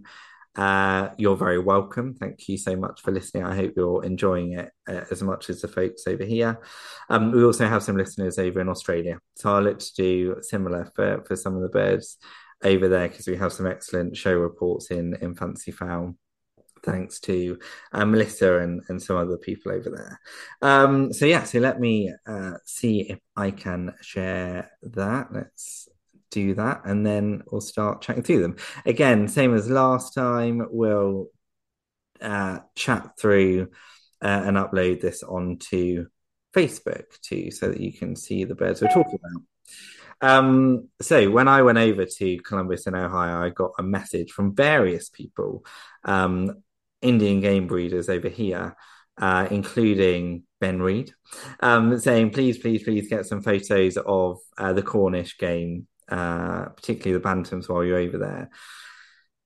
[0.56, 2.12] uh, you're very welcome.
[2.12, 3.44] Thank you so much for listening.
[3.44, 6.60] I hope you're enjoying it uh, as much as the folks over here.
[7.08, 9.20] Um, we also have some listeners over in Australia.
[9.36, 12.18] So I'll look to do similar for, for some of the birds
[12.62, 16.14] over there because we have some excellent show reports in, in Fancy Fowl
[16.82, 17.58] thanks to
[17.92, 20.20] uh, Melissa and, and some other people over there.
[20.62, 25.28] Um, so yeah, so let me uh, see if I can share that.
[25.32, 25.88] Let's
[26.30, 28.56] do that, and then we'll start chatting through them.
[28.84, 31.28] Again, same as last time, we'll
[32.20, 33.68] uh, chat through
[34.22, 36.06] uh, and upload this onto
[36.54, 39.42] Facebook too, so that you can see the birds we're talking about.
[40.20, 44.54] Um, so when I went over to Columbus in Ohio, I got a message from
[44.54, 45.64] various people
[46.04, 46.62] um,
[47.02, 48.76] Indian game breeders over here,
[49.18, 51.12] uh, including Ben Reed,
[51.60, 57.20] um, saying, please, please, please get some photos of uh, the Cornish game, uh, particularly
[57.20, 58.50] the Bantams while you're over there.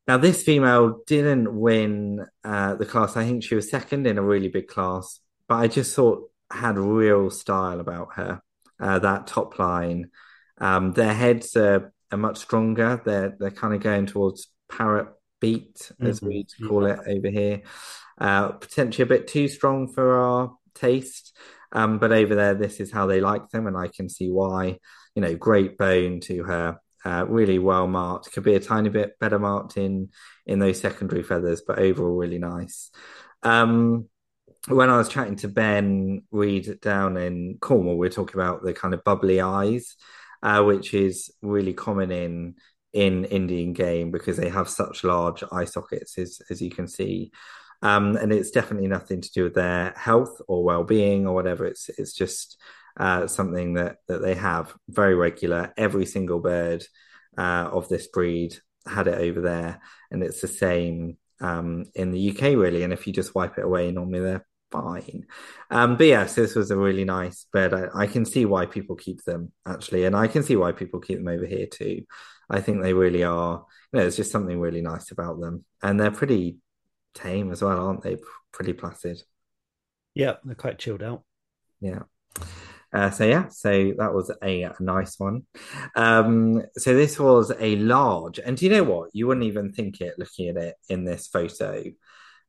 [0.09, 3.17] Now, this female didn't win uh, the class.
[3.17, 6.77] I think she was second in a really big class, but I just thought had
[6.77, 8.43] real style about her.
[8.81, 10.11] Uh, that top line,
[10.59, 13.01] um, their heads are, are much stronger.
[13.05, 15.09] They're they're kind of going towards parrot
[15.43, 16.29] beak, as mm-hmm.
[16.29, 17.61] we call it over here.
[18.17, 21.37] Uh, potentially a bit too strong for our taste.
[21.73, 24.79] Um, but over there, this is how they like them, and I can see why.
[25.15, 28.33] You know, great bone to her, uh, really well marked.
[28.33, 30.11] Could be a tiny bit better marked in
[30.47, 32.91] in those secondary feathers, but overall really nice.
[33.43, 34.09] Um,
[34.69, 38.73] when I was chatting to Ben Reed down in Cornwall, we are talking about the
[38.73, 39.97] kind of bubbly eyes,
[40.43, 42.55] uh, which is really common in
[42.93, 47.33] in Indian game because they have such large eye sockets, as, as you can see.
[47.83, 51.67] Um, and it's definitely nothing to do with their health or well-being or whatever.
[51.67, 52.57] It's it's just
[52.97, 55.73] uh, something that that they have very regular.
[55.77, 56.85] Every single bird
[57.37, 62.31] uh, of this breed had it over there, and it's the same um, in the
[62.31, 62.85] UK really.
[62.85, 65.27] And if you just wipe it away, normally they're fine.
[65.71, 67.75] Um, but yes, this was a really nice bed.
[67.75, 71.01] I, I, can see why people keep them actually, and I can see why people
[71.01, 72.05] keep them over here too.
[72.51, 73.65] I think they really are.
[73.93, 76.57] You know, there's just something really nice about them, and they're pretty
[77.15, 78.17] tame as well, aren't they?
[78.53, 79.23] Pretty placid.
[80.15, 81.23] Yeah, they're quite chilled out.
[81.81, 82.03] Yeah.
[82.93, 85.47] Uh, so yeah, so that was a, a nice one.
[85.97, 89.11] Um, so this was a large, and do you know what?
[89.15, 91.85] You wouldn't even think it looking at it in this photo.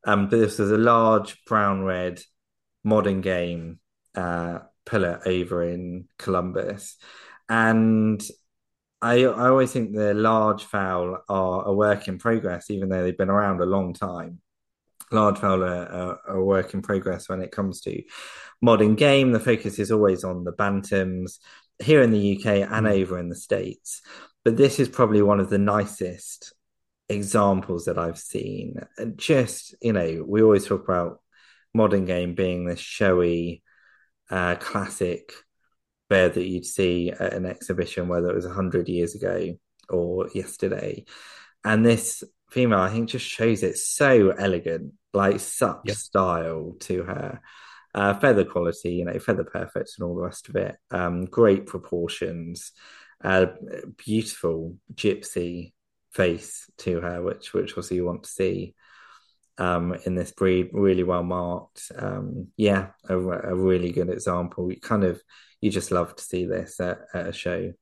[0.06, 2.22] Um, but this was a large brown red
[2.84, 3.80] modern game
[4.16, 6.98] uh, pullet over in Columbus,
[7.50, 8.22] and
[9.02, 13.18] I I always think the large fowl are a work in progress, even though they've
[13.18, 14.40] been around a long time.
[15.12, 18.02] Large fowl are, are, a work in progress when it comes to
[18.62, 19.32] modern game.
[19.32, 21.40] The focus is always on the bantams
[21.80, 22.92] here in the UK and mm.
[22.92, 24.02] over in the States.
[24.44, 26.54] But this is probably one of the nicest
[27.10, 28.76] examples that I've seen.
[28.98, 31.20] And just, you know, we always talk about
[31.74, 33.64] modern game being this showy,
[34.30, 35.34] uh, classic
[36.10, 39.58] bird that you'd see at an exhibition, whether it was 100 years ago
[39.90, 41.06] or yesterday.
[41.64, 45.98] And this female, I think, just shows it so elegant, like such yep.
[45.98, 47.42] style to her.
[47.96, 50.76] Uh, feather quality, you know, feather perfect and all the rest of it.
[50.90, 52.72] Um, great proportions,
[53.24, 53.48] uh,
[53.98, 55.73] beautiful gypsy
[56.14, 58.76] face to her, which which also you want to see
[59.58, 60.70] um, in this breed.
[60.74, 61.92] Really well marked.
[61.96, 64.72] Um, yeah, a, a, really good example.
[64.72, 65.22] You kind of
[65.62, 67.74] you just love to see this at, at a show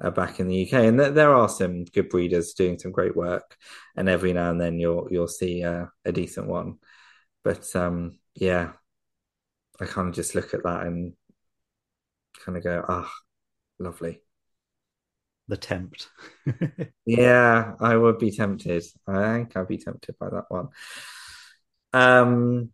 [0.00, 0.84] uh, back in the UK.
[0.84, 3.56] And th- there are some good breeders doing some great work,
[3.96, 6.78] and every now and then you'll you'll see uh, a decent one.
[7.42, 8.72] But um, yeah,
[9.80, 11.14] I kind of just look at that and
[12.44, 14.23] kind of go, ah, oh, lovely.
[15.48, 16.08] The tempt.
[17.06, 18.84] yeah, I would be tempted.
[19.06, 20.68] I think I'd be tempted by that one.
[21.92, 22.70] Um,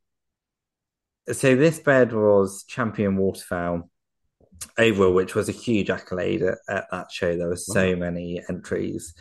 [1.32, 3.90] so this bed was champion waterfowl
[4.78, 7.36] overall, which was a huge accolade at, at that show.
[7.36, 7.96] There were so wow.
[7.96, 9.14] many entries,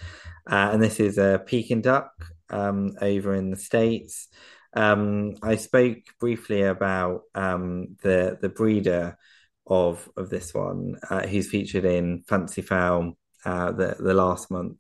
[0.50, 2.12] uh, and this is a Peking duck
[2.50, 4.28] um, over in the States.
[4.74, 9.18] Um, I spoke briefly about um, the the breeder
[9.66, 14.78] of of this one, uh, who's featured in Fancy Fowl uh, the the last month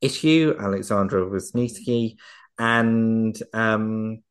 [0.00, 2.16] issue, Alexandra Wisniewski,
[2.58, 4.22] and um,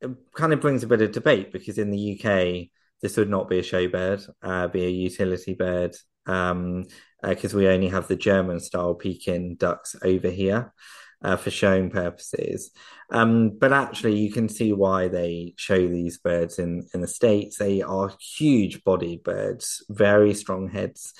[0.00, 2.68] it kind of brings a bit of debate because in the UK
[3.00, 6.84] this would not be a show bird, uh, be a utility bird, um,
[7.22, 10.72] because uh, we only have the German style Pekin ducks over here
[11.22, 12.70] uh, for showing purposes.
[13.10, 17.58] Um, but actually, you can see why they show these birds in, in the States.
[17.58, 21.12] They are huge bodied birds, very strong heads,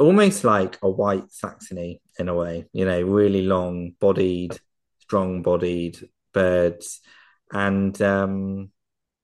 [0.00, 4.58] almost like a white Saxony in a way, you know, really long bodied,
[4.98, 7.00] strong bodied birds.
[7.52, 8.70] And um,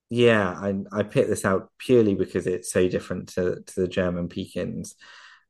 [0.09, 4.29] yeah, I, I picked this out purely because it's so different to, to the German
[4.29, 4.93] Pekins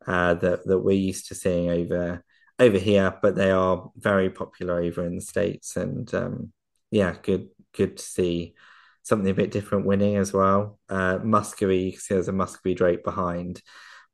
[0.08, 2.24] uh, that, that we're used to seeing over
[2.60, 5.76] over here, but they are very popular over in the States.
[5.76, 6.54] And um,
[6.90, 8.56] yeah, good good to see
[9.04, 10.80] something a bit different winning as well.
[10.90, 13.62] Uh, Muscovy, you can see there's a Muscovy drake behind.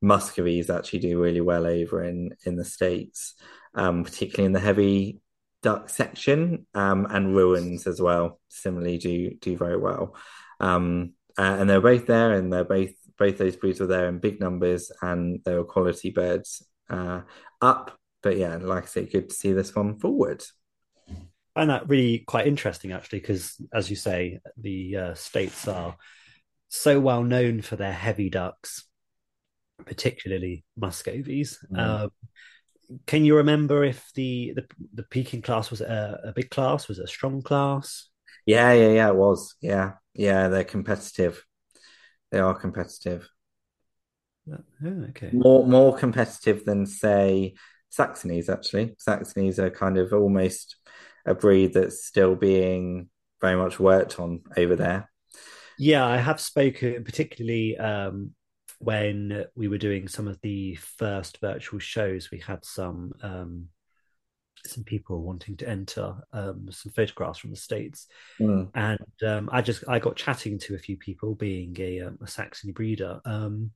[0.04, 3.36] Muscovies actually do really well over in in the States,
[3.74, 5.22] um, particularly in the heavy
[5.62, 8.40] duck section, um, and Rouens as well.
[8.50, 10.16] Similarly, do do very well.
[10.60, 14.20] Um, uh, and they're both there, and they're both both those breeds were there in
[14.20, 17.22] big numbers, and they were quality birds uh,
[17.62, 20.44] up but yeah, like I say, good to see this one forward.
[21.54, 25.98] Find that really quite interesting, actually, because as you say, the uh, states are
[26.70, 28.86] so well known for their heavy ducks,
[29.86, 31.58] particularly Muscovies.
[31.72, 31.80] Mm.
[31.80, 32.12] Um,
[33.08, 36.88] can you remember if the the, the Peking class was a, a big class?
[36.88, 38.10] Was it a strong class?
[38.46, 39.08] Yeah, yeah, yeah.
[39.10, 39.56] It was.
[39.62, 40.50] Yeah, yeah.
[40.50, 41.44] They're competitive.
[42.32, 43.28] They are competitive.
[44.52, 45.30] Oh, okay.
[45.32, 47.56] More more competitive than say
[47.98, 48.96] Saxonies, actually.
[49.08, 50.76] Saxonies are kind of almost
[51.26, 55.10] a breed that's still being very much worked on over there.
[55.78, 58.32] Yeah, I have spoken particularly um,
[58.84, 62.30] when we were doing some of the first virtual shows.
[62.32, 63.68] We had some um,
[64.66, 68.08] some people wanting to enter um, some photographs from the states,
[68.40, 68.70] mm.
[68.76, 72.28] and um, I just I got chatting to a few people, being a, um, a
[72.28, 73.72] Saxony breeder, um,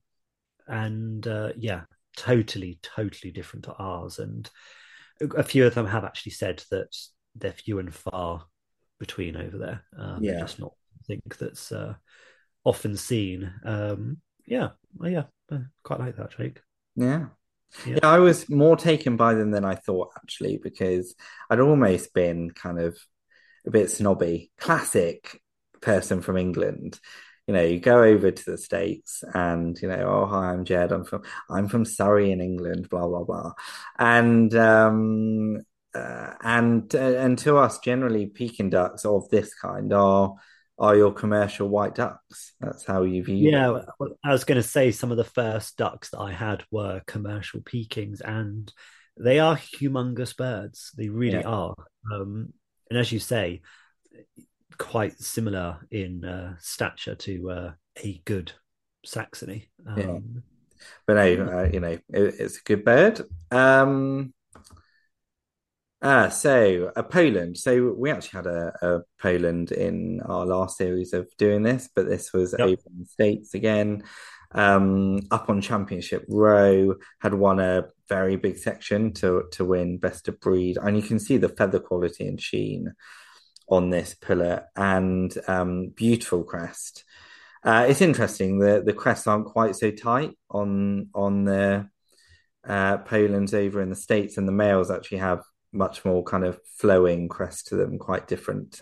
[0.66, 1.82] and uh, yeah,
[2.16, 4.18] totally, totally different to ours.
[4.18, 4.48] And
[5.36, 6.94] a few of them have actually said that
[7.34, 8.44] they're few and far
[8.98, 9.84] between over there.
[9.96, 10.40] Um, yeah.
[10.40, 10.72] Just not
[11.06, 11.94] think that's uh,
[12.64, 13.52] often seen.
[13.64, 14.18] Um,
[14.48, 16.60] yeah, well, yeah, I quite like that, Jake.
[16.96, 17.26] Yeah.
[17.86, 17.96] yeah.
[18.02, 21.14] Yeah, I was more taken by them than I thought actually, because
[21.50, 22.98] I'd almost been kind of
[23.66, 25.40] a bit snobby, classic
[25.80, 26.98] person from England
[27.48, 30.92] you know, you go over to the States and, you know, oh, hi, I'm Jed.
[30.92, 33.52] I'm from, I'm from Surrey in England, blah, blah, blah.
[33.98, 35.56] And, um,
[35.94, 40.34] uh, and, uh, and to us, generally, Peking ducks of this kind are,
[40.78, 42.52] are your commercial white ducks.
[42.60, 43.80] That's how you view yeah.
[44.00, 47.02] Yeah, I was going to say some of the first ducks that I had were
[47.06, 48.72] commercial Pekings, and
[49.16, 50.92] they are humongous birds.
[50.96, 51.48] They really yeah.
[51.48, 51.74] are.
[52.12, 52.52] Um,
[52.90, 53.62] and as you say,
[54.78, 58.52] quite similar in uh, stature to uh, a good
[59.04, 59.68] Saxony.
[59.86, 60.18] Um, yeah.
[61.06, 63.20] But no, uh, you know, it, it's a good bird.
[63.50, 64.32] Um,
[66.00, 67.58] uh, so a Poland.
[67.58, 72.06] So we actually had a, a, Poland in our last series of doing this, but
[72.06, 72.68] this was yep.
[72.68, 74.04] over in the States again.
[74.52, 80.28] Um, up on Championship Row, had won a very big section to to win best
[80.28, 82.94] of breed, and you can see the feather quality and sheen
[83.68, 87.04] on this pullet and um, beautiful crest.
[87.62, 91.88] Uh, it's interesting that the crests aren't quite so tight on on the
[92.66, 96.58] uh, Poland's over in the states, and the males actually have much more kind of
[96.76, 98.80] flowing crest to them, quite different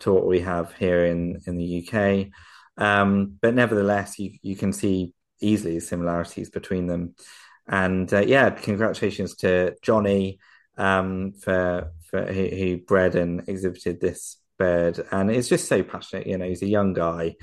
[0.00, 2.28] to what we have here in in the UK.
[2.76, 7.14] Um, but nevertheless, you you can see easily similarities between them.
[7.68, 10.38] And uh, yeah, congratulations to Johnny
[10.76, 16.26] um, for for who, who bred and exhibited this bird and it's just so passionate
[16.26, 17.34] you know he's a young guy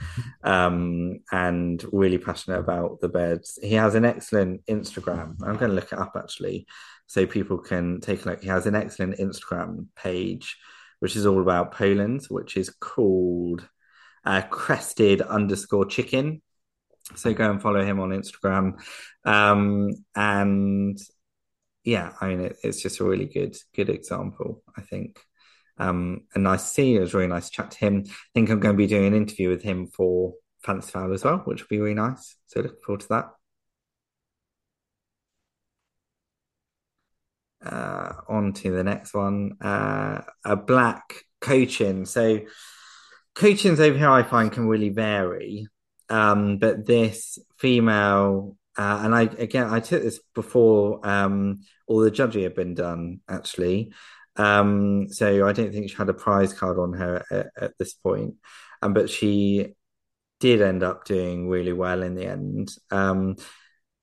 [0.43, 5.75] um, and really passionate about the birds he has an excellent instagram i'm going to
[5.75, 6.67] look it up actually
[7.07, 10.57] so people can take a look he has an excellent instagram page
[10.99, 13.67] which is all about poland which is called
[14.25, 16.41] uh, crested underscore chicken
[17.15, 18.77] so go and follow him on instagram
[19.25, 20.99] um, and
[21.87, 25.21] yeah, I mean, it, it's just a really good, good example, I think.
[25.77, 26.95] Um, and nice see.
[26.95, 28.03] It was really nice to chat to him.
[28.05, 30.33] I think I'm going to be doing an interview with him for
[30.63, 32.35] Fancy Fowl as well, which will be really nice.
[32.47, 33.36] So looking forward to that.
[37.71, 39.57] Uh, on to the next one.
[39.61, 42.05] Uh, a black Cochin.
[42.05, 42.41] So
[43.35, 45.67] Cochins over here, I find can really vary.
[46.09, 52.11] Um, but this female, uh, and I again, I took this before um, all the
[52.11, 53.91] judging had been done, actually.
[54.37, 57.93] Um, so I don't think she had a prize card on her at, at this
[57.93, 58.35] point.
[58.81, 59.75] Um, but she
[60.39, 62.69] did end up doing really well in the end.
[62.91, 63.35] Um,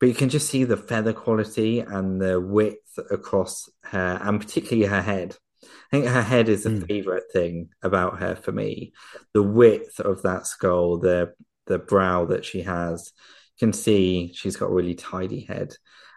[0.04, 4.86] but you can just see the feather quality and the width across her, and particularly
[4.86, 5.34] her head.
[5.62, 6.86] I think her head is a mm.
[6.86, 8.92] favorite thing about her for me.
[9.32, 11.32] The width of that skull, the
[11.64, 13.12] the brow that she has,
[13.56, 15.74] you can see she's got a really tidy head.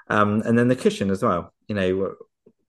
[0.10, 1.54] Um, and then the cushion as well.
[1.70, 2.16] You know,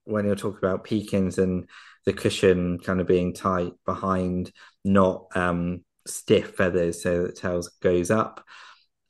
[0.05, 1.67] when you're talking about Pekins and
[2.05, 4.53] the cushion kind of being tight behind,
[4.85, 8.45] not um, stiff feathers, so that tails goes up.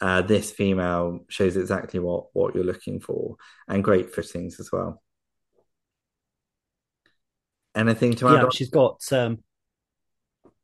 [0.01, 3.35] Uh, this female shows exactly what what you're looking for,
[3.67, 5.01] and great fittings as well.
[7.75, 8.33] Anything to add?
[8.33, 8.51] Yeah, on?
[8.51, 9.39] she's got um,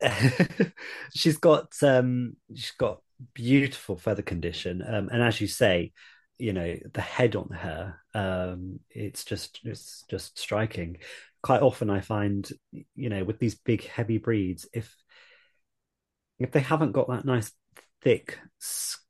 [1.13, 3.01] she's got um, she's got
[3.33, 5.91] beautiful feather condition, um, and as you say,
[6.37, 10.97] you know the head on her, um, it's just it's just striking.
[11.43, 12.49] Quite often, I find
[12.95, 14.95] you know with these big heavy breeds, if
[16.39, 17.51] if they haven't got that nice
[18.01, 18.39] thick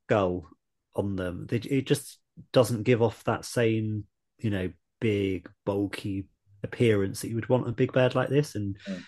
[0.05, 0.47] skull
[0.95, 1.47] on them.
[1.49, 2.19] They, it just
[2.51, 4.05] doesn't give off that same,
[4.39, 6.27] you know, big, bulky
[6.63, 8.55] appearance that you would want a big bird like this.
[8.55, 9.03] And mm.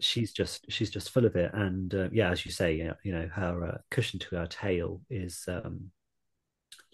[0.00, 1.52] she's just she's just full of it.
[1.54, 5.44] And uh, yeah, as you say, you know, her uh, cushion to her tail is
[5.48, 5.90] um,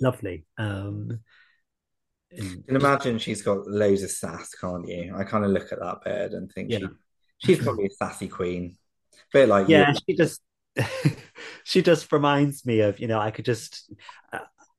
[0.01, 0.47] lovely.
[0.57, 1.21] Um,
[2.31, 5.15] you can imagine she's got loads of sass, can't you?
[5.17, 6.79] I kind of look at that bird and think yeah.
[6.79, 6.87] she,
[7.39, 8.77] she's probably a sassy queen.
[9.15, 9.99] A bit like yeah, you.
[10.07, 10.43] she just
[11.65, 13.93] she just reminds me of you know I could just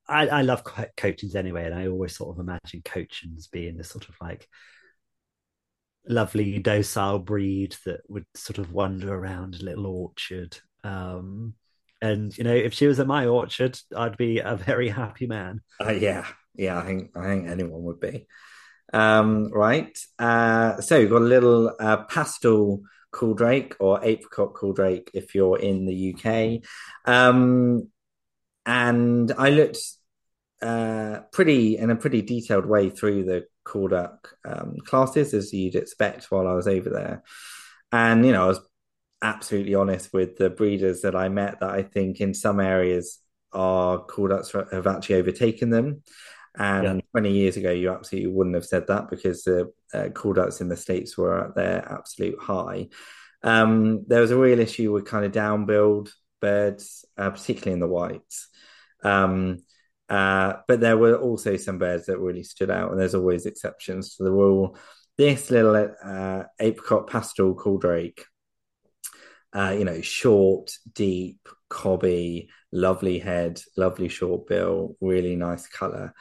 [0.10, 0.64] I, I love
[0.98, 4.48] Cochins anyway, and I always sort of imagine Cochins being this sort of like
[6.08, 10.58] lovely docile breed that would sort of wander around a little orchard.
[10.84, 11.54] Um,
[12.02, 15.62] and you know, if she was at my orchard, I'd be a very happy man.
[15.80, 16.26] Uh, yeah,
[16.56, 18.28] yeah, I think I think anyone would be.
[18.92, 19.96] Um, right.
[20.18, 22.82] Uh, so we've got a little uh, pastel
[23.12, 26.62] call drake or apricot call drake if you're in the UK.
[27.06, 27.90] Um,
[28.66, 29.80] and I looked
[30.62, 35.76] uh, pretty in a pretty detailed way through the call duck um, classes as you'd
[35.76, 37.24] expect while I was over there.
[37.92, 38.60] And you know, I was
[39.22, 43.20] absolutely honest with the breeders that I met that I think in some areas
[43.52, 46.04] our call ducks have actually overtaken them.
[46.60, 47.02] And yeah.
[47.12, 50.68] 20 years ago, you absolutely wouldn't have said that because the uh, call ducks in
[50.68, 52.90] the States were at their absolute high.
[53.42, 57.88] Um, there was a real issue with kind of downbilled birds, uh, particularly in the
[57.88, 58.50] whites.
[59.04, 59.60] Um,
[60.10, 64.18] uh, but there were also some birds that really stood out, and there's always exceptions
[64.18, 64.78] to the rule.
[65.18, 68.26] This little uh, apricot pastel call drake,
[69.54, 76.14] uh, you know, short, deep, cobby, lovely head, lovely short bill, really nice color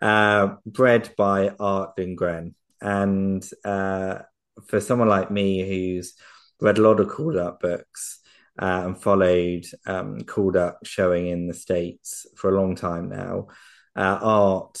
[0.00, 2.54] uh, bred by Art Lindgren.
[2.80, 4.20] And uh,
[4.66, 6.14] for someone like me who's
[6.60, 8.20] read a lot of call duck books
[8.60, 13.48] uh, and followed um, call duck showing in the States for a long time now,
[13.96, 14.78] uh, Art,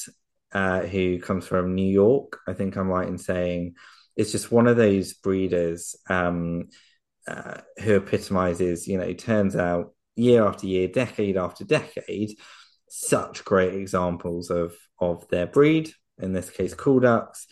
[0.52, 3.74] uh, who comes from New York, I think I'm right in saying,
[4.16, 6.68] is just one of those breeders um,
[7.78, 12.36] who epitomizes, you know, turns out year after year, decade after decade,
[12.90, 17.46] such great examples of of their breed, in this case, call ducks.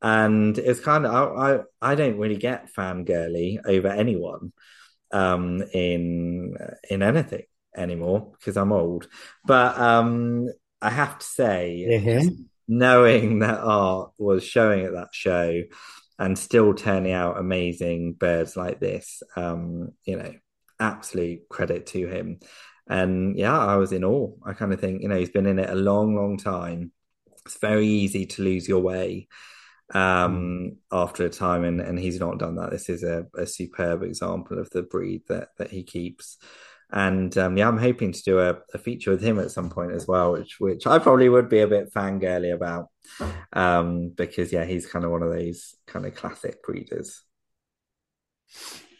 [0.00, 4.52] And it's kind of I, I, I don't really get fangirly over anyone
[5.12, 6.56] um, in
[6.88, 7.44] in anything
[7.76, 9.08] anymore because I'm old.
[9.44, 10.48] But um,
[10.80, 12.42] I have to say, mm-hmm.
[12.68, 15.62] knowing that art was showing at that show
[16.18, 20.34] and still turning out amazing birds like this, um, you know,
[20.78, 22.40] absolute credit to him.
[22.92, 24.30] And yeah, I was in awe.
[24.44, 26.92] I kind of think, you know, he's been in it a long, long time.
[27.46, 29.28] It's very easy to lose your way
[29.94, 30.76] um, mm.
[30.92, 32.70] after a time, and, and he's not done that.
[32.70, 36.36] This is a, a superb example of the breed that that he keeps.
[36.92, 39.92] And um, yeah, I'm hoping to do a, a, feature with him at some point
[39.92, 42.88] as well, which which I probably would be a bit fangirly about,
[43.54, 47.22] um, because yeah, he's kind of one of those kind of classic breeders.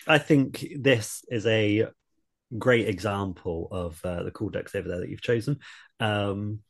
[0.07, 1.89] I think this is a
[2.59, 5.59] great example of uh, the decks over there that you've chosen.
[6.01, 6.61] Um,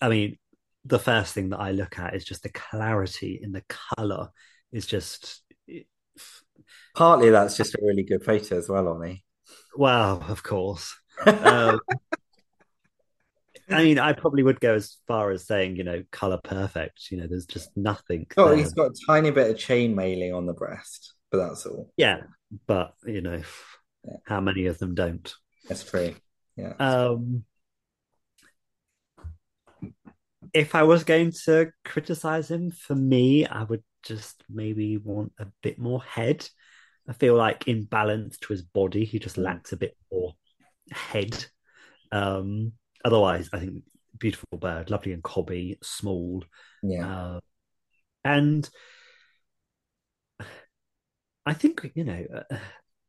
[0.00, 0.38] I mean,
[0.84, 4.30] the first thing that I look at is just the clarity in the color.
[4.72, 5.42] Is just
[6.94, 9.24] partly that's just a really good photo as well, Ollie.
[9.76, 10.96] Well, of course.
[11.26, 11.80] um,
[13.68, 17.10] I mean, I probably would go as far as saying, you know, color perfect.
[17.10, 18.26] You know, there's just nothing.
[18.36, 18.56] Oh, there.
[18.56, 21.92] he's got a tiny bit of chain mailing on the breast, but that's all.
[21.96, 22.22] Yeah,
[22.66, 23.42] but you know,
[24.04, 24.16] Yeah.
[24.26, 25.32] how many of them don't?
[25.68, 26.14] That's true.
[26.56, 26.74] Yeah.
[26.78, 27.44] Um,
[30.52, 35.46] if I was going to criticize him, for me, I would just maybe want a
[35.62, 36.48] bit more head.
[37.08, 39.44] I feel like in balance to his body, he just Mm.
[39.44, 40.34] lacks a bit more
[40.90, 41.44] head.
[42.12, 42.72] Um,
[43.04, 43.84] otherwise, I think
[44.18, 46.44] beautiful bird, lovely and cobby, small,
[46.82, 47.34] Yeah.
[47.36, 47.40] uh,
[48.24, 48.68] and
[51.46, 52.26] I think you know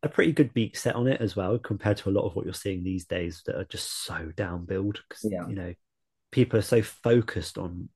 [0.04, 2.45] a, pretty good beak set on it as well, compared to a lot of what
[2.45, 5.45] you're seeing these days that are just so down billed because Yeah.
[5.47, 5.74] you know
[6.32, 7.89] people are so focused on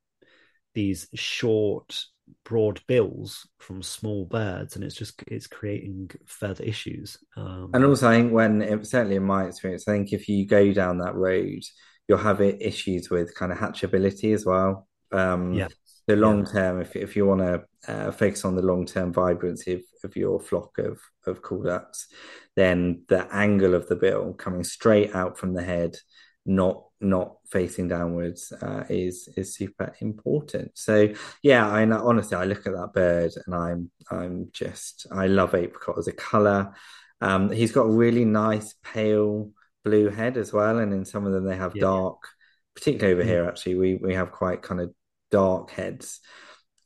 [0.74, 2.04] these short,
[2.44, 7.18] broad bills from small birds, and it's just it's creating further issues.
[7.38, 10.74] Um, And also, I think when, certainly in my experience, I think if you go
[10.74, 11.62] down that road,
[12.08, 14.88] you'll have issues with kind of hatchability as well.
[15.12, 15.68] Um, yeah,
[16.08, 19.74] the long term, if if you want to uh, focus on the long term vibrancy
[19.74, 22.08] of, of your flock of of call ducks,
[22.56, 25.96] then the angle of the bill coming straight out from the head,
[26.46, 30.72] not not facing downwards, uh, is is super important.
[30.78, 35.56] So yeah, I honestly, I look at that bird and I'm I'm just I love
[35.56, 36.74] apricot as a color.
[37.22, 39.52] Um, he's got a really nice pale
[39.84, 41.82] blue head as well, and in some of them they have Yeah.
[41.82, 42.22] dark.
[42.76, 43.28] Particularly over Mm.
[43.28, 44.94] here, actually, we we have quite kind of
[45.32, 46.22] dark heads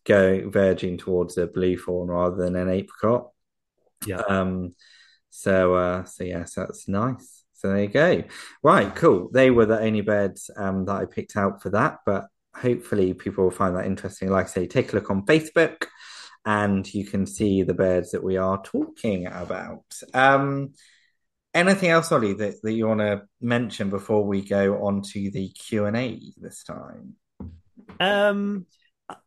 [0.05, 3.29] going verging towards a blue fawn rather than an apricot.
[4.05, 4.21] yeah.
[4.21, 4.75] Um,
[5.29, 7.43] so uh, so yes, that's nice.
[7.53, 8.23] So there you go.
[8.63, 9.29] Right, cool.
[9.33, 13.43] They were the only birds um, that I picked out for that, but hopefully people
[13.43, 14.29] will find that interesting.
[14.29, 15.87] Like I say, take a look on Facebook
[16.45, 19.83] and you can see the birds that we are talking about.
[20.13, 20.73] Um,
[21.53, 25.49] anything else, Ollie, that, that you want to mention before we go on to the
[25.49, 27.15] Q&A this time?
[27.99, 28.65] Um,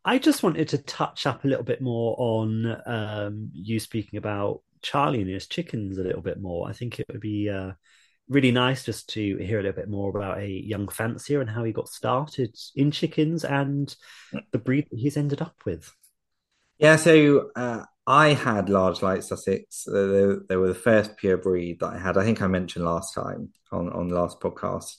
[0.05, 4.63] I just wanted to touch up a little bit more on um, you speaking about
[4.81, 6.69] Charlie and his chickens a little bit more.
[6.69, 7.73] I think it would be uh,
[8.29, 11.65] really nice just to hear a little bit more about a young fancier and how
[11.65, 13.95] he got started in chickens and
[14.53, 15.93] the breed that he's ended up with.
[16.79, 19.85] Yeah, so uh, I had large light Sussex.
[19.85, 22.17] They, they were the first pure breed that I had.
[22.17, 24.97] I think I mentioned last time on on the last podcast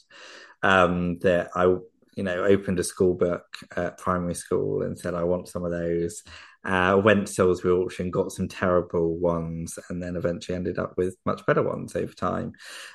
[0.62, 1.76] um, that I,
[2.16, 3.46] you know, opened a school book
[3.76, 6.24] at primary school and said I want some of those.
[6.66, 11.18] Uh, went to Salisbury auction, got some terrible ones, and then eventually ended up with
[11.26, 12.54] much better ones over time.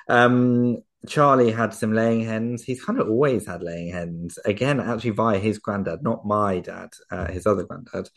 [0.09, 2.65] Um, Charlie had some laying hens.
[2.65, 4.39] He's kind of always had laying hens.
[4.45, 8.09] Again, actually via his granddad, not my dad, uh, his other granddad,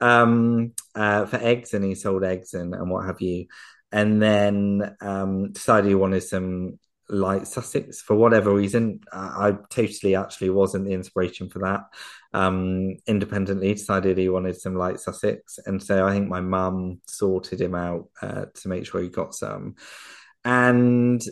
[0.00, 3.46] um, uh, for eggs, and he sold eggs and, and what have you.
[3.90, 6.78] And then um, decided he wanted some
[7.14, 9.00] light Sussex for whatever reason.
[9.12, 11.82] I, I totally actually wasn't the inspiration for that.
[12.32, 17.60] Um, independently decided he wanted some light Sussex, and so I think my mum sorted
[17.60, 19.76] him out uh, to make sure he got some.
[20.44, 21.22] And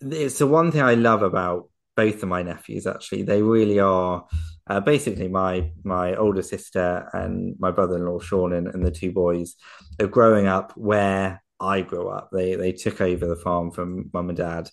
[0.00, 2.86] it's the one thing I love about both of my nephews.
[2.86, 4.26] Actually, they really are
[4.66, 9.56] uh, basically my my older sister and my brother-in-law Sean and, and the two boys
[10.00, 12.30] are growing up where I grew up.
[12.32, 14.70] They they took over the farm from mum and dad.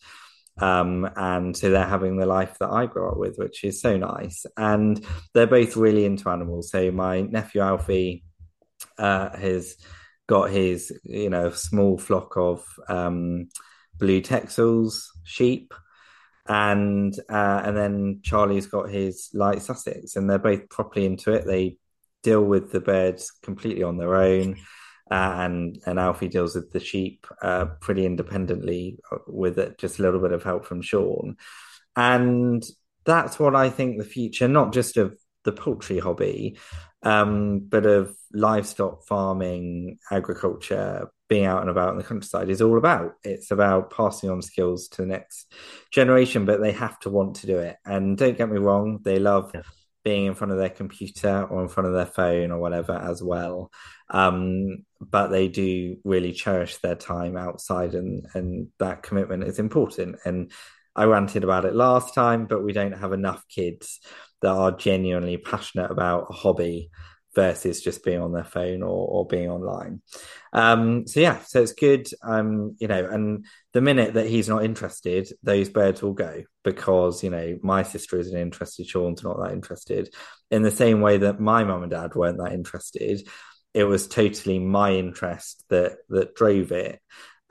[0.60, 3.96] Um, and so they're having the life that I grew up with, which is so
[3.96, 4.46] nice.
[4.58, 6.72] And they're both really into animals.
[6.72, 8.24] So my nephew Alfie
[8.98, 9.76] uh, has
[10.28, 13.50] got his, you know, small flock of um,
[13.98, 15.74] blue Texels sheep,
[16.48, 21.46] and uh, and then Charlie's got his light Sussex, and they're both properly into it.
[21.46, 21.78] They
[22.24, 24.58] deal with the birds completely on their own.
[25.10, 30.02] Uh, and and Alfie deals with the sheep uh, pretty independently with it, just a
[30.02, 31.38] little bit of help from Sean,
[31.96, 32.64] and
[33.06, 36.58] that's what I think the future, not just of the poultry hobby,
[37.04, 42.78] um, but of livestock farming, agriculture, being out and about in the countryside is all
[42.78, 43.14] about.
[43.24, 45.52] It's about passing on skills to the next
[45.92, 47.78] generation, but they have to want to do it.
[47.86, 49.62] And don't get me wrong, they love Yeah.
[50.04, 53.22] being in front of their computer or in front of their phone or whatever as
[53.22, 53.72] well.
[54.10, 60.18] Um, but they do really cherish their time outside, and and that commitment is important.
[60.26, 60.52] And
[60.96, 64.00] I ranted about it last time, but we don't have enough kids
[64.42, 66.90] that are genuinely passionate about a hobby
[67.38, 70.02] versus just being on their phone or, or being online.
[70.54, 72.08] Um, so yeah, so it's good.
[72.24, 77.24] Um, you know, and the minute that he's not interested, those birds will go because
[77.24, 80.10] you know my sister isn't interested, Sean's not that interested.
[80.50, 83.28] In the same way that my mum and dad weren't that interested,
[83.78, 87.00] it was totally my interest that that drove it.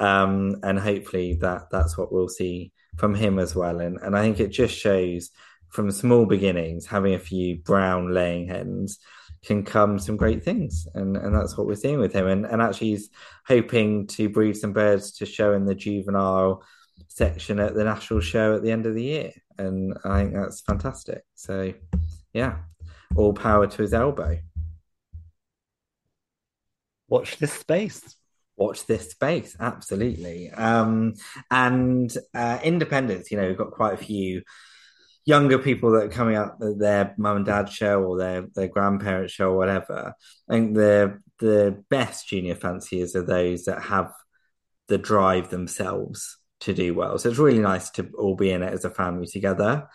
[0.00, 3.78] Um, and hopefully that that's what we'll see from him as well.
[3.78, 5.30] And and I think it just shows
[5.68, 8.98] from small beginnings, having a few brown laying hens
[9.44, 10.88] can come some great things.
[10.94, 12.26] And and that's what we're seeing with him.
[12.26, 13.08] And and actually he's
[13.46, 16.64] hoping to breed some birds to show in the juvenile
[17.06, 19.30] section at the national show at the end of the year.
[19.58, 21.22] And I think that's fantastic.
[21.36, 21.72] So
[22.32, 22.56] yeah,
[23.14, 24.40] all power to his elbow.
[27.08, 28.16] Watch this space.
[28.56, 30.50] Watch this space absolutely.
[30.50, 31.14] Um
[31.50, 34.42] and uh independence you know we've got quite a few
[35.26, 38.68] younger people that are coming up at their mum and dad show or their their
[38.68, 40.14] grandparents show or whatever.
[40.48, 44.12] I think the the best junior fanciers are those that have
[44.88, 47.18] the drive themselves to do well.
[47.18, 49.88] So it's really nice to all be in it as a family together.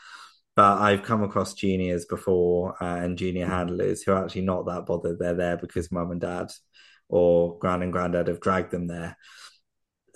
[0.55, 4.85] But I've come across juniors before uh, and junior handlers who are actually not that
[4.85, 5.17] bothered.
[5.17, 6.51] They're there because mum and dad
[7.11, 9.17] or grand and granddad have dragged them there.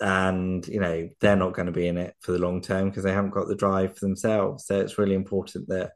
[0.00, 3.04] And, you know, they're not going to be in it for the long term because
[3.04, 4.66] they haven't got the drive for themselves.
[4.66, 5.92] So it's really important that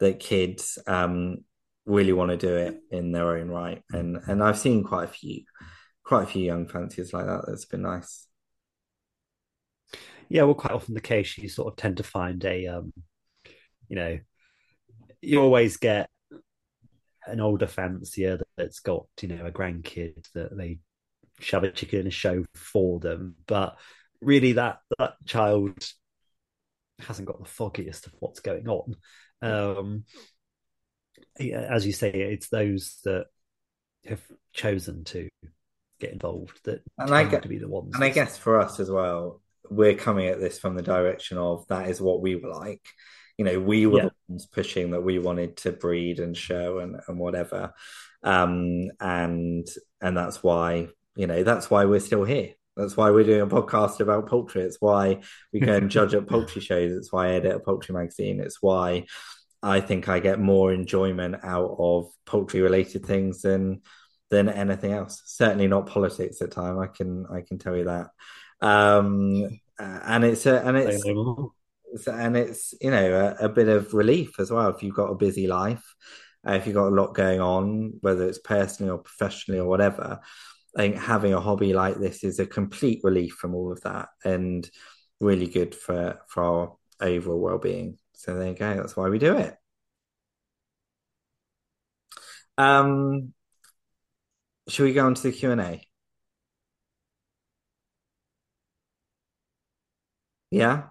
[0.00, 1.38] that kids um,
[1.84, 3.82] really want to do it in their own right.
[3.92, 5.42] And and I've seen quite a few,
[6.04, 7.44] quite a few young fanciers like that.
[7.46, 8.26] That's been nice.
[10.28, 12.92] Yeah, well, quite often the case you sort of tend to find a, um,
[13.88, 14.18] you know,
[15.22, 16.10] you always get
[17.26, 20.78] an older fancier that's got you know a grandkid that they
[21.40, 23.36] shove a chicken in a show for them.
[23.46, 23.76] But
[24.20, 25.76] really that that child
[26.98, 28.96] hasn't got the foggiest of what's going on.
[29.42, 30.04] Um
[31.38, 33.26] as you say it's those that
[34.06, 34.22] have
[34.52, 35.28] chosen to
[36.00, 38.80] get involved that and I get to be the ones and I guess for us
[38.80, 42.50] as well we're coming at this from the direction of that is what we were
[42.50, 42.86] like
[43.38, 44.04] you know we were yeah.
[44.04, 47.72] the ones pushing that we wanted to breed and show and, and whatever.
[48.22, 49.66] Um and
[50.00, 52.54] and that's why you know that's why we're still here.
[52.76, 54.62] That's why we're doing a podcast about poultry.
[54.62, 55.20] It's why
[55.52, 56.92] we go and judge at poultry shows.
[56.92, 58.40] It's why i edit a poultry magazine.
[58.40, 59.06] It's why
[59.62, 63.82] i think i get more enjoyment out of poultry related things than
[64.30, 65.22] than anything else.
[65.26, 66.78] Certainly not politics at time.
[66.78, 68.08] I can i can tell you that.
[68.60, 71.04] Um and it's a, and it's
[72.06, 75.14] and it's you know a, a, bit of relief as well if you've got a
[75.14, 75.94] busy life
[76.46, 80.20] uh, if you've got a lot going on whether it's personally or professionally or whatever.
[80.76, 84.08] I think having a hobby like this is a complete relief from all of that
[84.24, 84.68] and
[85.20, 87.98] really good for for our overall well-being.
[88.14, 89.56] So there you go that's why we do it.
[92.58, 93.32] Um
[94.68, 95.86] should we go on to the q&a
[100.50, 100.88] yeah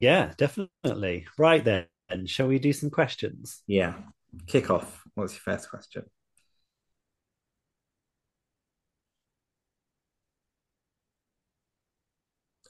[0.00, 1.26] yeah, definitely.
[1.36, 1.86] Right then,
[2.26, 3.62] shall we do some questions?
[3.66, 3.94] Yeah.
[4.46, 5.02] Kick off.
[5.14, 6.04] What's your first question?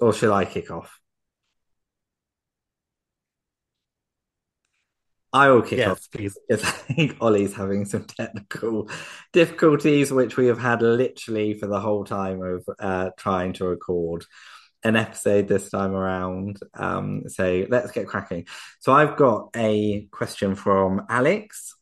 [0.01, 1.01] Or shall I kick off?
[5.33, 6.39] I will kick yes, off please.
[6.49, 8.89] because I think Ollie's having some technical
[9.33, 14.25] difficulties, which we have had literally for the whole time of uh, trying to record
[14.85, 16.59] an episode this time around.
[16.75, 18.47] Um, so let's get cracking.
[18.81, 21.75] So I've got a question from Alex.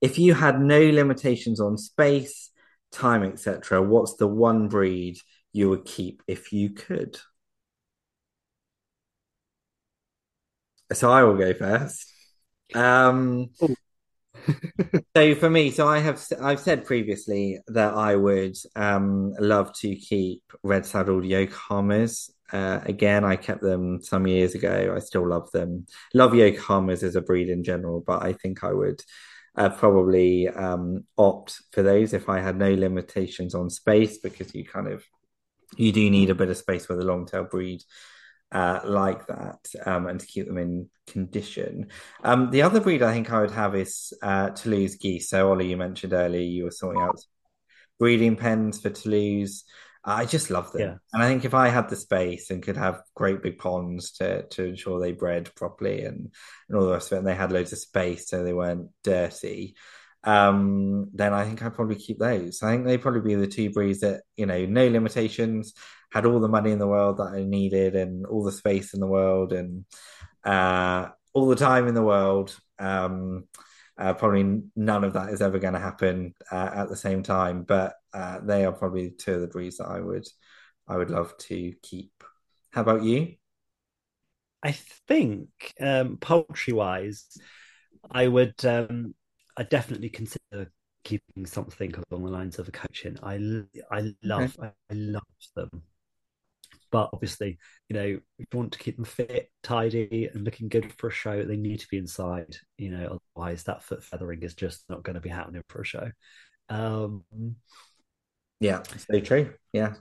[0.00, 2.50] If you had no limitations on space,
[2.92, 5.18] time, etc., what's the one breed
[5.52, 7.18] you would keep if you could?
[10.92, 12.12] So I will go first.
[12.74, 13.50] Um,
[15.16, 19.94] so for me, so I have I've said previously that I would um, love to
[19.96, 22.30] keep red saddled Yokohamas.
[22.52, 24.92] Uh, again, I kept them some years ago.
[24.96, 25.86] I still love them.
[26.14, 29.02] Love Yokohamas as a breed in general, but I think I would
[29.56, 34.64] uh, probably um, opt for those if I had no limitations on space because you
[34.64, 35.04] kind of
[35.76, 37.82] you do need a bit of space with a long tail breed
[38.52, 41.88] uh, like that um, and to keep them in condition.
[42.24, 45.28] Um, the other breed I think I would have is uh, Toulouse geese.
[45.28, 47.20] So, Ollie, you mentioned earlier you were sorting out
[47.98, 49.64] breeding pens for Toulouse.
[50.02, 50.80] I just love them.
[50.80, 50.94] Yeah.
[51.12, 54.44] And I think if I had the space and could have great big ponds to,
[54.44, 56.32] to ensure they bred properly and,
[56.68, 58.88] and all the rest of it, and they had loads of space so they weren't
[59.04, 59.76] dirty,
[60.24, 62.62] um, then I think I'd probably keep those.
[62.62, 65.74] I think they'd probably be the two breeds that, you know, no limitations,
[66.12, 69.00] had all the money in the world that I needed and all the space in
[69.00, 69.84] the world and
[70.44, 72.56] uh, all the time in the world.
[72.78, 73.44] Um,
[73.98, 77.64] uh, probably none of that is ever going to happen uh, at the same time,
[77.64, 80.26] but uh, they are probably two of the breeds that I would
[80.88, 82.12] I would love to keep.
[82.70, 83.34] How about you?
[84.62, 84.72] I
[85.06, 85.48] think
[85.80, 87.26] um, poultry wise,
[88.10, 89.14] I would um,
[89.56, 90.70] I definitely consider
[91.04, 93.18] keeping something along the lines of a Cochin.
[93.22, 93.34] I
[93.90, 94.68] I love okay.
[94.90, 95.22] I, I love
[95.54, 95.82] them.
[96.90, 100.92] But obviously, you know, if you want to keep them fit, tidy, and looking good
[100.94, 102.56] for a show, they need to be inside.
[102.78, 105.84] You know, otherwise that foot feathering is just not going to be happening for a
[105.84, 106.10] show.
[106.68, 107.24] Um,
[108.60, 109.54] yeah, so true.
[109.72, 109.94] Yeah.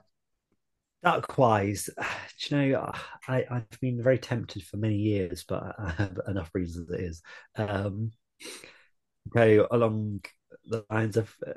[1.03, 2.91] Duck wise, do you know,
[3.27, 7.03] I, I've been very tempted for many years, but I have enough reasons as it
[7.03, 7.21] is.
[7.55, 8.11] Um,
[9.29, 10.21] go along
[10.65, 11.53] the lines of uh,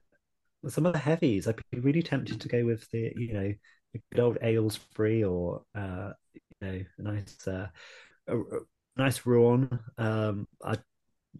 [0.69, 1.49] some of the heavies.
[1.49, 3.53] I'd be really tempted to go with the, you know,
[3.93, 7.69] the good old Aylesbury or, uh, you know, a nice, uh,
[8.29, 8.61] a, a
[8.97, 9.79] nice Rouen.
[9.99, 10.83] Um, I'd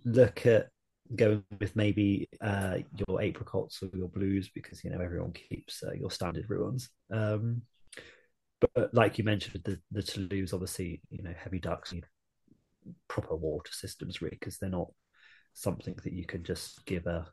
[0.05, 0.69] look at
[1.15, 5.93] going with maybe uh, your apricots or your blues because you know everyone keeps uh,
[5.93, 6.89] your standard Rouens.
[7.11, 7.63] Um,
[8.61, 12.07] but like you mentioned, the the Toulouse obviously you know heavy ducks need
[13.09, 14.91] proper water systems really because they're not
[15.55, 17.27] something that you can just give a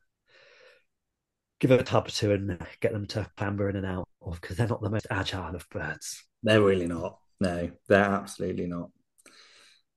[1.60, 4.68] give a tub to and get them to clamber in and out of because they're
[4.68, 6.24] not the most agile of birds.
[6.44, 7.20] They're really not.
[7.40, 8.90] No, they're absolutely not.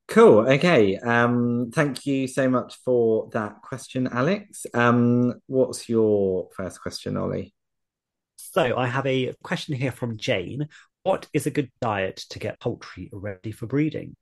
[0.08, 0.46] Cool.
[0.46, 0.98] Okay.
[0.98, 4.66] Um, thank you so much for that question, Alex.
[4.74, 7.54] Um, what's your first question, Ollie?
[8.36, 10.68] So I have a question here from Jane.
[11.04, 14.14] What is a good diet to get poultry ready for breeding?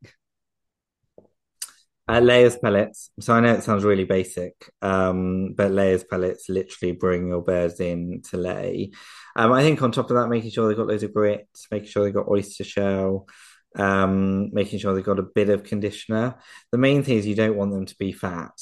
[2.11, 3.11] Uh, layers pellets.
[3.21, 7.79] So I know it sounds really basic, um, but layers pellets literally bring your birds
[7.79, 8.91] in to lay.
[9.37, 11.89] Um, I think on top of that, making sure they've got loads of grit, making
[11.89, 13.29] sure they've got oyster shell,
[13.77, 16.35] um, making sure they've got a bit of conditioner.
[16.73, 18.59] The main thing is you don't want them to be fat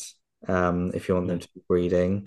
[0.46, 2.26] um, if you want them to be breeding.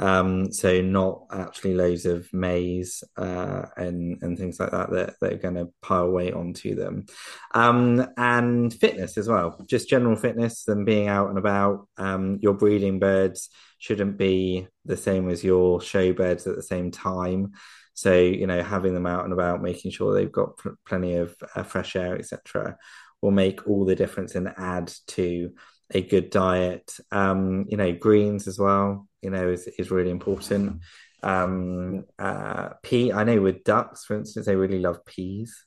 [0.00, 5.32] Um, so not actually loads of maize uh, and and things like that that, that
[5.32, 7.06] are going to pile weight onto them,
[7.52, 9.64] um, and fitness as well.
[9.66, 11.88] Just general fitness and being out and about.
[11.96, 16.92] Um, your breeding birds shouldn't be the same as your show birds at the same
[16.92, 17.52] time.
[17.94, 21.34] So you know, having them out and about, making sure they've got pl- plenty of
[21.56, 22.76] uh, fresh air, etc.,
[23.20, 25.50] will make all the difference and add to
[25.90, 26.92] a good diet.
[27.10, 29.08] Um, you know, greens as well.
[29.22, 30.80] You know, is is really important.
[31.22, 33.12] Um, uh, pea.
[33.12, 35.64] I know with ducks, for instance, they really love peas.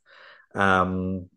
[0.56, 1.30] Um,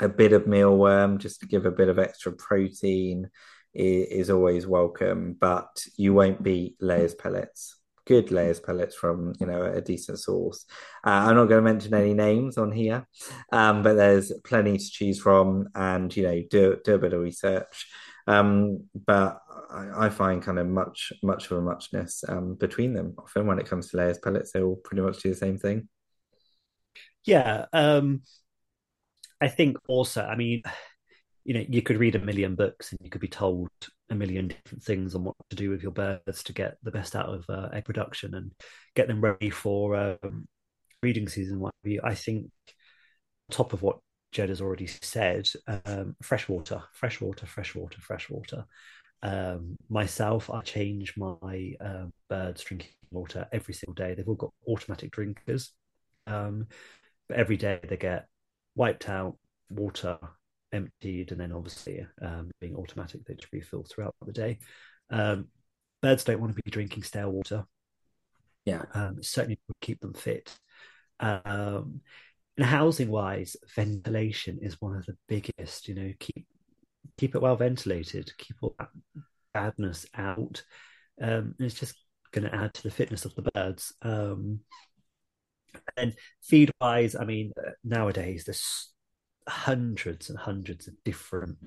[0.00, 3.30] a bit of mealworm just to give a bit of extra protein
[3.72, 7.76] is, is always welcome, but you won't beat layers pellets
[8.06, 10.64] good layers pellets from you know a decent source.
[11.04, 13.06] Uh, I'm not going to mention any names on here,
[13.52, 17.20] um, but there's plenty to choose from, and you know do do a bit of
[17.20, 17.88] research.
[18.26, 23.14] Um, but I, I, find kind of much much of a muchness um, between them.
[23.18, 25.88] Often when it comes to layers pellets, they all pretty much do the same thing.
[27.24, 28.22] Yeah, um,
[29.40, 30.24] I think also.
[30.24, 30.62] I mean,
[31.44, 33.68] you know, you could read a million books and you could be told
[34.10, 37.14] a million different things on what to do with your birds to get the best
[37.14, 38.52] out of uh, egg production and
[38.94, 40.48] get them ready for um,
[41.00, 41.60] breeding season.
[41.60, 42.00] What have you?
[42.02, 42.50] I think,
[43.50, 43.98] top of what
[44.36, 45.48] Jed has already said,
[45.86, 48.66] um, fresh water, fresh water, fresh water, fresh water.
[49.22, 54.12] Um, myself, I change my uh, birds drinking water every single day.
[54.12, 55.72] They've all got automatic drinkers,
[56.26, 56.66] um,
[57.30, 58.26] but every day they get
[58.74, 59.38] wiped out
[59.70, 60.18] water
[60.70, 64.58] emptied and then obviously um, being automatic they just refill throughout the day.
[65.08, 65.46] Um,
[66.02, 67.64] birds don't want to be drinking stale water.
[68.66, 70.54] Yeah, um, certainly would keep them fit.
[71.20, 72.02] Um,
[72.56, 75.88] and housing wise, ventilation is one of the biggest.
[75.88, 76.46] You know, keep
[77.18, 78.88] keep it well ventilated, keep all that
[79.52, 80.62] badness out.
[81.20, 81.96] Um, it's just
[82.32, 83.94] going to add to the fitness of the birds.
[84.02, 84.60] Um,
[85.96, 88.92] and feed wise, I mean, uh, nowadays there's
[89.48, 91.58] hundreds and hundreds of different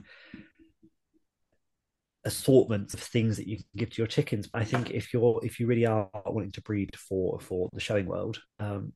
[2.25, 4.47] assortments of things that you can give to your chickens.
[4.47, 7.79] But I think if you're if you really are wanting to breed for for the
[7.79, 8.93] showing world, um,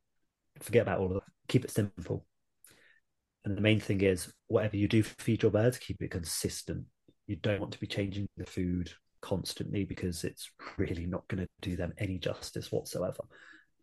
[0.60, 1.33] forget about all of that.
[1.48, 2.26] Keep it simple.
[3.46, 6.86] And the main thing is whatever you do feed your birds, keep it consistent.
[7.28, 8.92] You don't want to be changing the food
[9.22, 13.24] constantly because it's really not going to do them any justice whatsoever.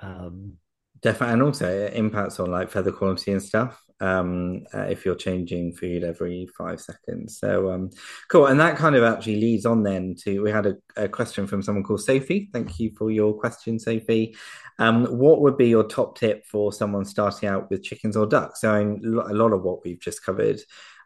[0.00, 0.54] Um,
[1.02, 3.82] Definitely, and also it impacts on like feather quality and stuff.
[4.02, 7.90] Um, uh, if you're changing food every five seconds, so um,
[8.28, 8.46] cool.
[8.46, 11.62] And that kind of actually leads on then to we had a, a question from
[11.62, 12.50] someone called Sophie.
[12.52, 14.36] Thank you for your question, Sophie.
[14.78, 18.60] Um, what would be your top tip for someone starting out with chickens or ducks?
[18.62, 20.60] So, a lot of what we've just covered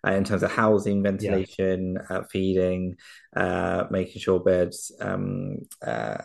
[0.06, 2.16] uh, in terms of housing, ventilation, yeah.
[2.16, 2.96] uh, feeding,
[3.36, 6.18] uh, making sure birds um, uh,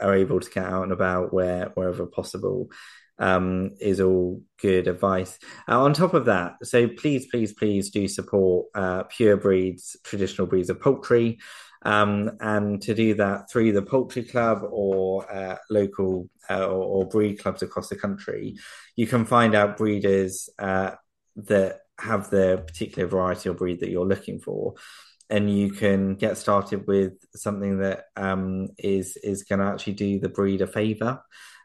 [0.00, 2.70] are able to get out and about where wherever possible
[3.18, 5.38] um, is all good advice.
[5.68, 10.46] Uh, on top of that, so please, please, please do support uh, pure breeds, traditional
[10.46, 11.38] breeds of poultry.
[11.82, 17.08] Um, and to do that through the poultry club or uh, local uh, or, or,
[17.08, 18.56] breed clubs across the country,
[18.96, 20.92] you can find out breeders uh,
[21.36, 24.74] that have the particular variety or breed that you're looking for
[25.30, 30.18] and you can get started with something that um, is is going to actually do
[30.20, 31.20] the breed a favor.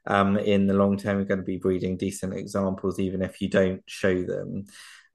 [0.09, 3.47] Um, in the long term, you're going to be breeding decent examples, even if you
[3.47, 4.65] don't show them.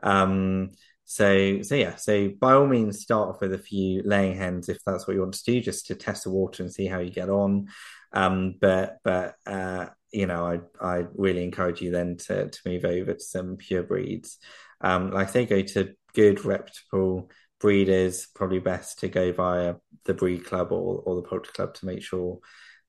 [0.03, 0.71] Um,
[1.05, 4.79] so, so yeah, so by all means, start off with a few laying hens if
[4.87, 7.11] that's what you want to do, just to test the water and see how you
[7.11, 7.67] get on.
[8.13, 12.85] Um, but but uh, you know, I I really encourage you then to to move
[12.85, 14.39] over to some pure breeds.
[14.81, 17.31] Um, like they go to good reputable
[17.61, 19.75] breeders, probably best to go via
[20.05, 22.39] the breed club or, or the poultry club to make sure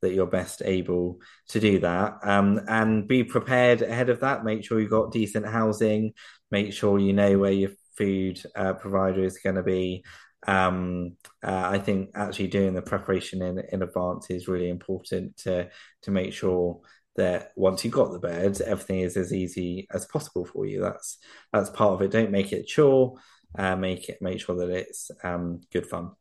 [0.05, 2.19] that you're best able to do that.
[2.23, 4.43] Um, and be prepared ahead of that.
[4.43, 6.13] Make sure you've got decent housing.
[6.51, 10.03] Make sure you know where your food uh, provider is going to be.
[10.47, 15.69] Um, uh, I think actually doing the preparation in in advance is really important to
[16.03, 16.81] to make sure
[17.15, 20.81] that once you've got the birds, everything is as easy as possible for you.
[20.81, 21.17] That's
[21.51, 22.11] that's part of it.
[22.11, 23.17] Don't make it a chore
[23.57, 26.11] uh, make it make sure that it's um, good fun.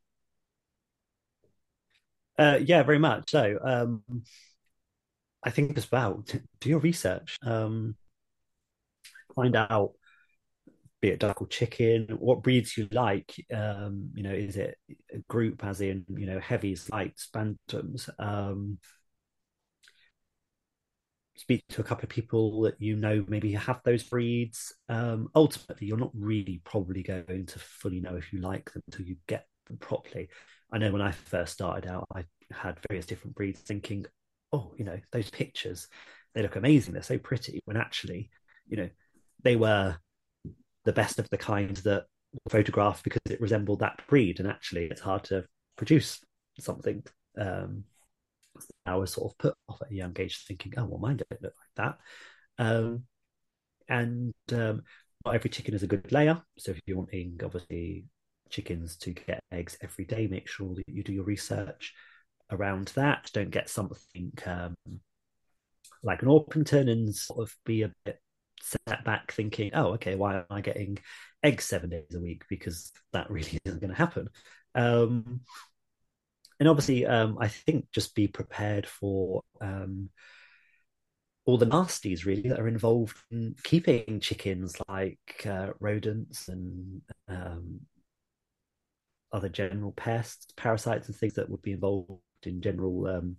[2.37, 3.57] Uh, yeah, very much so.
[3.63, 4.03] Um,
[5.43, 6.23] I think as well,
[6.59, 7.37] do your research.
[7.43, 7.95] Um,
[9.35, 9.93] find out,
[11.01, 13.35] be it duck or chicken, what breeds you like.
[13.53, 14.77] Um, you know, is it
[15.13, 18.09] a group, as in you know heavies, lights, bantams?
[18.19, 18.79] Um,
[21.37, 24.73] speak to a couple of people that you know maybe have those breeds.
[24.89, 29.05] Um, ultimately, you're not really probably going to fully know if you like them until
[29.05, 30.29] you get them properly.
[30.75, 34.05] I know when I first started out, I had various different breeds, thinking,
[34.51, 35.87] "Oh, you know, those pictures,
[36.33, 36.93] they look amazing.
[36.93, 38.29] They're so pretty." When actually,
[38.67, 38.89] you know,
[39.41, 39.97] they were
[40.83, 42.07] the best of the kind that
[42.49, 45.45] photographed because it resembled that breed, and actually, it's hard to
[45.77, 46.19] produce
[46.59, 47.03] something
[47.37, 47.85] um,
[48.85, 51.41] I was sort of put off at a young age, thinking, "Oh, well, mine don't
[51.41, 51.99] look like that."
[52.57, 53.05] Um,
[53.87, 54.83] and um,
[55.25, 56.43] not every chicken is a good layer.
[56.57, 58.07] So if you're wanting, obviously,
[58.49, 61.93] chickens to get eggs every day, make sure that you do your research
[62.51, 63.29] around that.
[63.33, 64.75] Don't get something um,
[66.03, 68.19] like an Orpington and sort of be a bit
[68.61, 70.97] set back, thinking, "Oh, okay, why am I getting
[71.43, 74.29] eggs seven days a week?" Because that really isn't going to happen.
[74.73, 75.41] Um,
[76.59, 80.09] and obviously, um, I think just be prepared for um,
[81.45, 87.81] all the nasties really that are involved in keeping chickens, like uh, rodents and um,
[89.35, 93.35] other general pests, parasites, and things that would be involved in general um,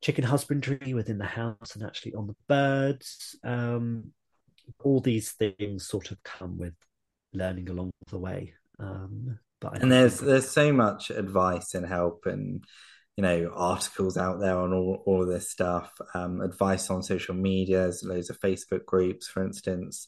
[0.00, 3.36] chicken husbandry within the house and actually on the birds.
[3.44, 4.12] Um,
[4.80, 6.74] all these things sort of come with
[7.32, 8.54] learning along the way.
[8.78, 12.64] Um, but and there's there's so much advice and help and
[13.16, 17.34] you know articles out there on all, all of this stuff um, advice on social
[17.34, 20.06] media there's loads of facebook groups for instance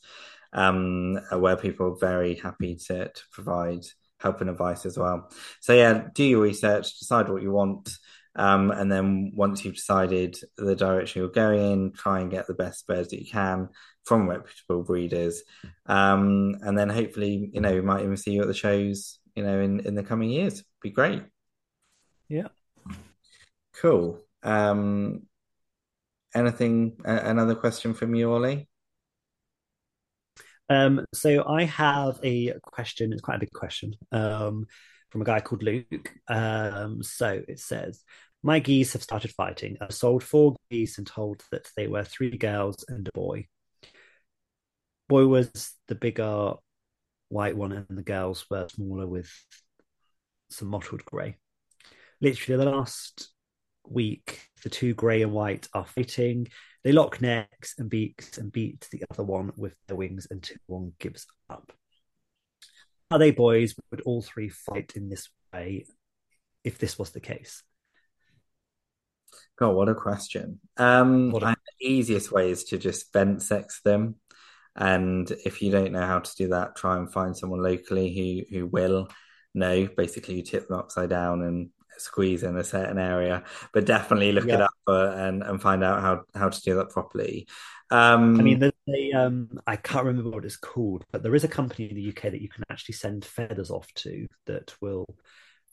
[0.52, 3.84] um, where people are very happy to, to provide
[4.20, 7.90] help and advice as well so yeah do your research decide what you want
[8.36, 12.54] um, and then once you've decided the direction you're going in try and get the
[12.54, 13.68] best birds that you can
[14.04, 15.42] from reputable breeders
[15.86, 19.42] um, and then hopefully you know we might even see you at the shows you
[19.46, 20.62] know, in in the coming years.
[20.82, 21.22] Be great.
[22.28, 22.48] Yeah.
[23.74, 24.20] Cool.
[24.42, 25.22] Um,
[26.34, 26.98] anything?
[27.04, 28.68] Uh, another question from you, Ollie?
[30.70, 33.12] Um, so I have a question.
[33.12, 33.94] It's quite a big question.
[34.12, 34.66] Um,
[35.10, 36.14] from a guy called Luke.
[36.28, 38.04] Um, so it says,
[38.42, 39.76] "My geese have started fighting.
[39.80, 43.48] I sold four geese and told that they were three girls and a boy.
[45.08, 46.54] Boy was the bigger
[47.28, 49.30] white one and the girls were smaller with
[50.50, 51.36] some mottled grey.
[52.20, 53.30] Literally, the last
[53.88, 56.48] week, the two grey and white are fighting.
[56.82, 60.92] They lock necks and beaks and beat the other one with their wings until one
[60.98, 61.72] gives up.
[63.10, 63.74] Are they boys?
[63.90, 65.86] Would all three fight in this way
[66.64, 67.62] if this was the case?
[69.58, 70.60] God, what a question.
[70.76, 74.16] Um, what a- the easiest way is to just vent sex them.
[74.74, 78.56] And if you don't know how to do that, try and find someone locally who
[78.56, 79.08] who will
[79.52, 79.86] know.
[79.86, 81.70] Basically, you tip them upside down and
[82.00, 84.54] squeeze in a certain area, but definitely look yeah.
[84.54, 87.46] it up uh, and and find out how how to do that properly.
[87.90, 91.42] Um, I mean, there's a, um, I can't remember what it's called, but there is
[91.42, 95.06] a company in the UK that you can actually send feathers off to that will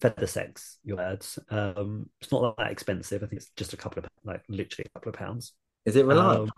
[0.02, 1.38] feather sex your birds.
[1.50, 3.24] Um, it's not that expensive.
[3.24, 5.54] I think it's just a couple of like literally a couple of pounds.
[5.86, 6.44] Is it reliable?
[6.44, 6.52] Um,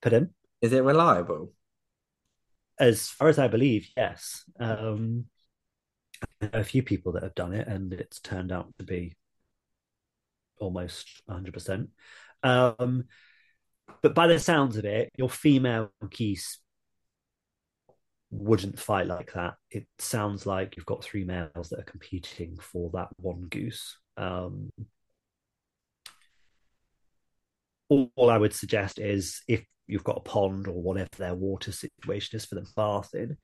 [0.00, 0.30] put in.
[0.62, 1.52] Is it reliable?
[2.78, 4.44] As far as I believe, yes.
[4.60, 5.26] Um,
[6.40, 9.16] a few people that have done it, and it's turned out to be
[10.58, 11.88] almost 100%.
[12.42, 13.04] Um,
[14.02, 16.60] but by the sounds of it, your female geese
[18.30, 19.54] wouldn't fight like that.
[19.70, 23.98] It sounds like you've got three males that are competing for that one goose.
[24.16, 24.70] Um,
[27.88, 31.72] all, all, I would suggest is if you've got a pond or whatever their water
[31.72, 33.38] situation is for them bath in,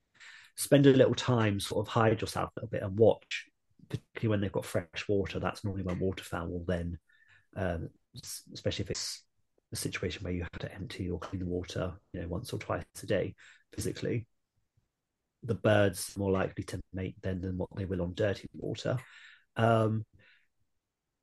[0.56, 3.46] spend a little time, sort of hide yourself a little bit and watch,
[3.88, 5.38] particularly when they've got fresh water.
[5.38, 6.98] That's normally when waterfowl will then,
[7.56, 7.90] um,
[8.52, 9.22] especially if it's
[9.72, 12.58] a situation where you have to empty or clean the water, you know, once or
[12.58, 13.34] twice a day
[13.74, 14.26] physically.
[15.42, 18.96] The birds are more likely to mate then than what they will on dirty water.
[19.56, 20.04] Um,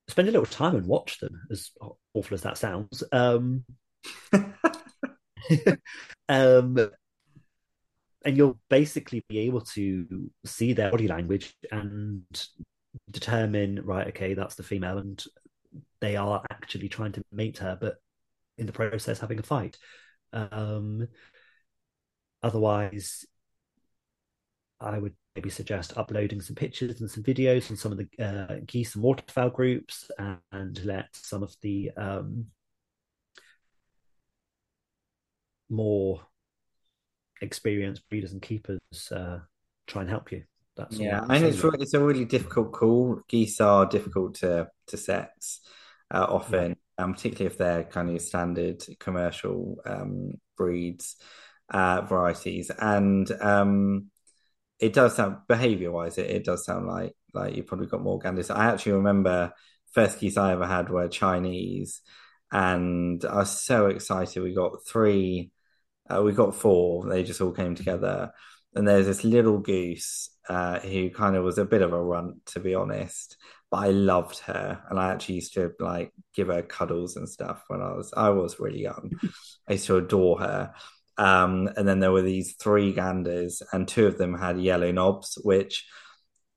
[0.07, 1.71] spend a little time and watch them, as
[2.13, 3.03] awful as that sounds.
[3.11, 3.65] Um,
[6.29, 6.91] um,
[8.23, 12.23] and you'll basically be able to see their body language and
[13.09, 15.23] determine, right, okay, that's the female, and
[16.01, 17.95] they are actually trying to mate her, but
[18.57, 19.77] in the process having a fight.
[20.33, 21.07] Um,
[22.43, 23.25] otherwise,
[24.79, 28.55] I would maybe suggest uploading some pictures and some videos on some of the uh,
[28.65, 32.47] geese and waterfowl groups and, and let some of the um,
[35.69, 36.21] more
[37.41, 38.79] experienced breeders and keepers
[39.11, 39.39] uh,
[39.87, 40.43] try and help you.
[40.77, 43.21] That's yeah, and it's really, it's a really difficult call.
[43.27, 45.59] Geese are difficult to to sex
[46.09, 47.03] uh, often, yeah.
[47.03, 51.17] um, particularly if they're kind of standard commercial um, breeds
[51.69, 54.11] uh, varieties, and um,
[54.79, 58.19] it does sound behavior wise, it, it does sound like like you probably got more
[58.19, 58.49] ganders.
[58.49, 59.51] I actually remember
[59.91, 62.01] first geese I ever had were Chinese,
[62.51, 64.41] and I was so excited.
[64.41, 65.51] We got three,
[66.11, 67.07] uh, we got four.
[67.07, 68.31] They just all came together,
[68.75, 72.45] and there's this little goose uh, who kind of was a bit of a runt,
[72.47, 73.37] to be honest.
[73.69, 77.63] But I loved her, and I actually used to like give her cuddles and stuff
[77.67, 79.11] when I was I was really young.
[79.67, 80.73] I used to adore her.
[81.17, 85.37] Um, and then there were these three ganders, and two of them had yellow knobs,
[85.43, 85.85] which,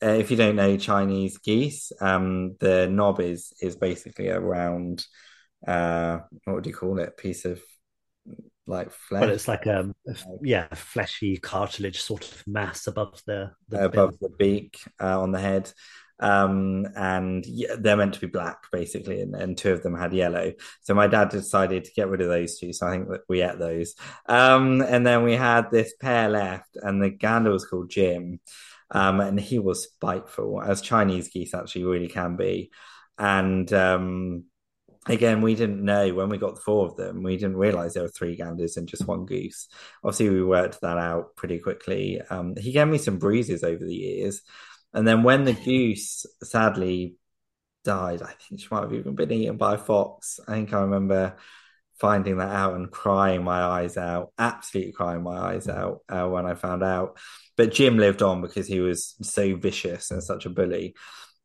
[0.03, 5.05] uh, if you don't know Chinese geese, um, the knob is is basically a round,
[5.67, 7.17] uh, what would you call it?
[7.17, 7.61] Piece of
[8.67, 9.21] like flesh.
[9.21, 14.19] But it's like um, a yeah, fleshy cartilage sort of mass above the, the above
[14.21, 15.71] the beak uh, on the head
[16.21, 17.45] um, and
[17.79, 20.53] they're meant to be black basically, and, and, two of them had yellow.
[20.83, 22.73] So my dad decided to get rid of those two.
[22.73, 23.95] So I think that we ate those.
[24.27, 28.41] Um, and then we had this pair left, and the gander was called Jim,
[28.91, 32.71] um, and he was spiteful, as Chinese geese actually really can be.
[33.19, 34.45] And um,
[35.07, 38.03] again, we didn't know when we got the four of them, we didn't realize there
[38.03, 39.69] were three ganders and just one goose.
[40.03, 42.21] Obviously, we worked that out pretty quickly.
[42.31, 44.43] Um, he gave me some bruises over the years.
[44.93, 47.17] And then when the goose sadly
[47.85, 50.41] died, I think she might have even been eaten by a fox.
[50.47, 51.37] I think I remember
[52.01, 56.47] finding that out and crying my eyes out, absolutely crying my eyes out uh, when
[56.47, 57.19] I found out.
[57.57, 60.95] But Jim lived on because he was so vicious and such a bully.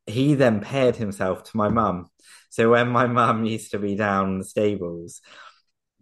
[0.10, 2.10] He then paired himself to my mum.
[2.50, 5.22] So when my mum used to be down in the stables,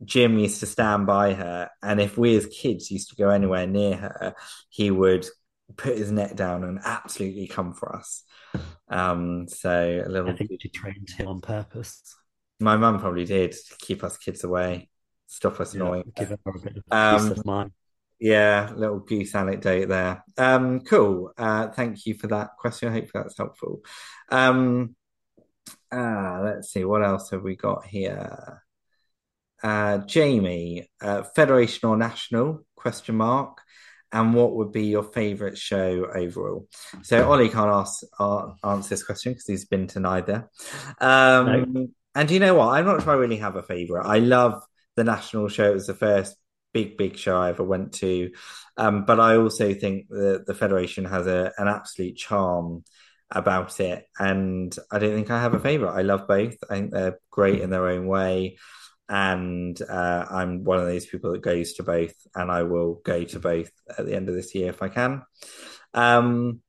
[0.03, 3.65] Jim used to stand by her, and if we as kids used to go anywhere
[3.65, 4.35] near her,
[4.69, 5.25] he would
[5.75, 8.23] put his neck down and absolutely come for us.
[8.89, 10.29] Um, so a little.
[10.29, 12.15] I think you trained him on purpose.
[12.59, 14.89] My mum probably did to keep us kids away,
[15.25, 16.11] stop us yeah, annoying.
[16.15, 17.71] Give her a bit of um, peace of mind.
[18.19, 20.23] Yeah, little goose anecdote there.
[20.37, 21.33] Um, cool.
[21.37, 22.89] Uh, thank you for that question.
[22.89, 23.81] I hope that's helpful.
[24.29, 24.95] Um,
[25.91, 28.63] uh, let's see what else have we got here.
[29.61, 32.65] Uh, Jamie, uh, Federation or National?
[32.75, 33.61] Question mark
[34.11, 36.67] and what would be your favorite show overall?
[37.03, 40.49] So Ollie can't ask, uh, answer this question because he's been to neither.
[40.99, 41.87] Um, no.
[42.15, 42.69] And you know what?
[42.69, 44.05] I'm not sure I really have a favorite.
[44.05, 44.63] I love
[44.95, 45.71] the national show.
[45.71, 46.35] It was the first
[46.73, 48.31] big, big show I ever went to.
[48.77, 52.83] Um, but I also think the, the Federation has a, an absolute charm
[53.31, 54.05] about it.
[54.19, 55.91] And I don't think I have a favorite.
[55.91, 56.55] I love both.
[56.69, 58.57] I think they're great in their own way
[59.09, 63.23] and uh, I'm one of those people that goes to both, and I will go
[63.23, 65.23] to both at the end of this year if I can.
[65.93, 66.61] Um,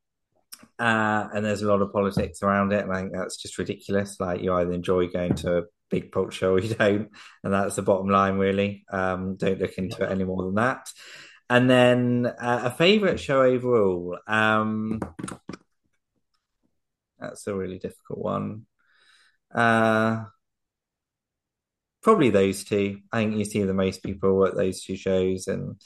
[0.78, 4.20] uh, and there's a lot of politics around it, and I think that's just ridiculous.
[4.20, 7.11] Like you either enjoy going to big pulp show or you don't,
[7.43, 8.84] and that's the bottom line, really.
[8.91, 10.91] Um, don't look into it any more than that.
[11.51, 14.18] And then uh, a favorite show overall.
[14.26, 15.01] Um,
[17.18, 18.66] that's a really difficult one.
[19.55, 20.24] Uh,
[22.03, 23.01] probably those two.
[23.12, 25.80] I think you see the most people at those two shows, and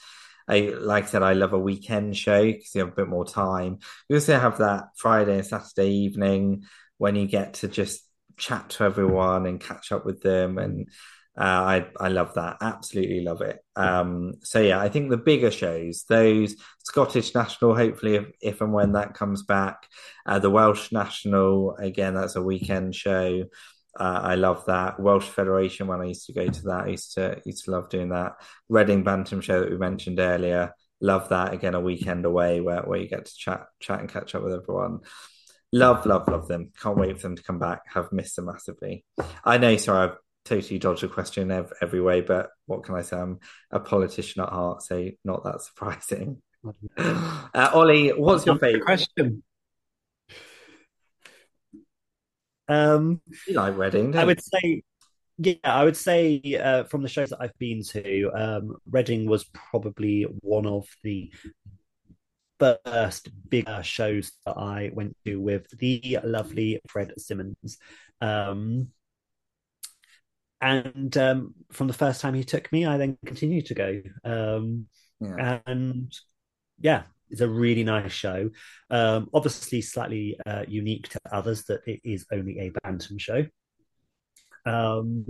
[0.47, 3.25] I like I said, I love a weekend show because you have a bit more
[3.25, 3.79] time.
[4.09, 6.65] You also have that Friday and Saturday evening
[6.97, 8.01] when you get to just
[8.37, 10.87] chat to everyone and catch up with them and
[11.35, 12.57] Uh, I I love that.
[12.61, 13.57] Absolutely love it.
[13.75, 18.71] Um, so yeah, I think the bigger shows, those Scottish National, hopefully if, if and
[18.71, 19.87] when that comes back,
[20.27, 23.45] uh, the Welsh National, again, that's a weekend show.
[23.99, 24.99] Uh, I love that.
[24.99, 27.89] Welsh Federation, when I used to go to that, I used to used to love
[27.89, 28.33] doing that.
[28.69, 31.53] Reading Bantam show that we mentioned earlier, love that.
[31.53, 34.53] Again, a weekend away where, where you get to chat chat and catch up with
[34.53, 34.99] everyone.
[35.73, 36.71] Love, love, love them.
[36.79, 37.81] Can't wait for them to come back.
[37.95, 39.03] Have missed them massively.
[39.43, 43.01] I know, sorry, I've totally dodged a question every, every way, but what can I
[43.01, 43.17] say?
[43.17, 43.39] I'm
[43.71, 46.41] a politician at heart, so not that surprising.
[46.95, 49.43] Uh, Ollie, what's your favorite question?
[52.69, 54.15] Um, you like Reading?
[54.15, 54.83] I would say,
[55.37, 59.43] yeah, I would say uh, from the shows that I've been to, um, Reading was
[59.43, 61.33] probably one of the
[62.85, 67.77] first bigger shows that I went to with the lovely Fred Simmons.
[68.21, 68.89] Um,
[70.61, 74.01] and um, from the first time he took me, I then continued to go.
[74.23, 74.87] Um,
[75.19, 75.59] yeah.
[75.65, 76.13] And
[76.79, 78.49] yeah, it's a really nice show.
[78.89, 83.45] Um, obviously, slightly uh, unique to others that it is only a bantam show.
[84.65, 85.25] Um,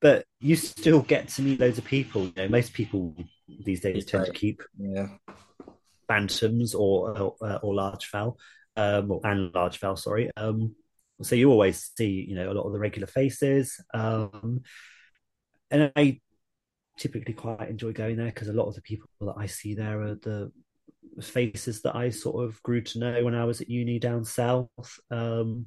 [0.00, 2.26] but you still get to meet loads of people.
[2.26, 3.16] You know, most people
[3.64, 5.08] these days tend to keep yeah.
[6.08, 8.38] Bantams or or, uh, or large fowl,
[8.76, 9.96] um, and large fowl.
[9.96, 10.30] Sorry.
[10.36, 10.74] Um,
[11.22, 14.62] so you always see, you know, a lot of the regular faces, um,
[15.70, 16.20] and I
[16.98, 20.00] typically quite enjoy going there because a lot of the people that I see there
[20.02, 20.52] are the
[21.20, 24.68] faces that I sort of grew to know when I was at uni down south.
[25.10, 25.66] Um,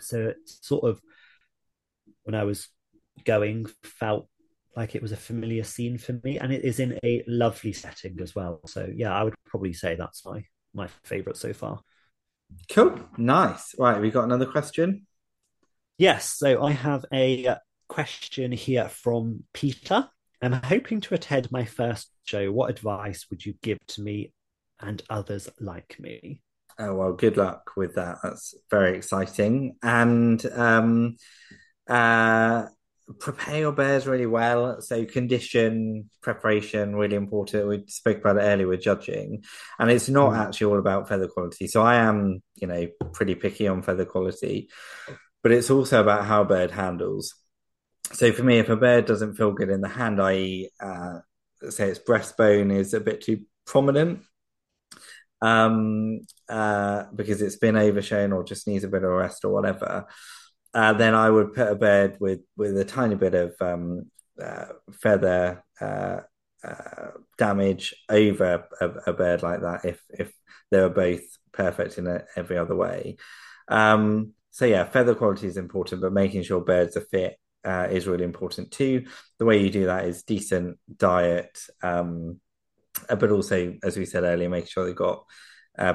[0.00, 1.00] so it's sort of
[2.24, 2.68] when I was
[3.24, 4.28] going felt
[4.76, 8.18] like it was a familiar scene for me, and it is in a lovely setting
[8.20, 8.60] as well.
[8.66, 10.44] So yeah, I would probably say that's my
[10.74, 11.80] my favorite so far.
[12.70, 13.74] Cool, nice.
[13.78, 15.06] Right, we got another question.
[15.98, 17.56] Yes, so I have a
[17.88, 20.08] question here from Peter.
[20.40, 22.50] I'm hoping to attend my first show.
[22.50, 24.32] What advice would you give to me
[24.82, 26.40] and others like me.
[26.78, 28.18] Oh well, good luck with that.
[28.22, 29.76] That's very exciting.
[29.82, 31.16] And um,
[31.88, 32.66] uh,
[33.18, 34.80] prepare your bears really well.
[34.80, 37.68] So condition preparation really important.
[37.68, 39.44] We spoke about it earlier with judging,
[39.78, 40.38] and it's not mm.
[40.38, 41.66] actually all about feather quality.
[41.66, 44.68] So I am, you know, pretty picky on feather quality,
[45.42, 47.34] but it's also about how a bird handles.
[48.12, 51.20] So for me, if a bird doesn't feel good in the hand, i.e., uh,
[51.70, 54.20] say its breastbone is a bit too prominent,
[55.40, 60.06] um, uh, because it's been overshown or just needs a bit of rest or whatever,
[60.74, 64.10] uh, then I would put a bed with with a tiny bit of um,
[64.42, 66.20] uh, feather uh,
[66.64, 70.32] uh, damage over a, a, bird like that if if
[70.70, 73.16] they were both perfect in a, every other way.
[73.68, 78.06] Um, so yeah, feather quality is important, but making sure birds are fit uh, is
[78.06, 79.06] really important too.
[79.38, 82.40] The way you do that is decent diet, um,
[83.08, 85.24] uh, but also, as we said earlier, make sure they've got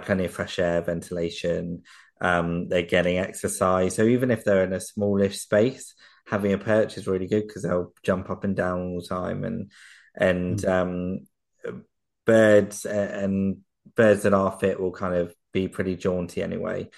[0.04, 1.84] plenty of fresh air, ventilation.
[2.20, 3.96] Um, they're getting exercise.
[3.96, 5.94] So even if they're in a smallish space,
[6.26, 9.44] having a perch is really good because they'll jump up and down all the time.
[9.44, 9.72] And
[10.16, 10.70] and mm.
[10.70, 11.82] um,
[12.26, 13.58] birds and
[13.96, 16.90] birds that are fit will kind of be pretty jaunty anyway.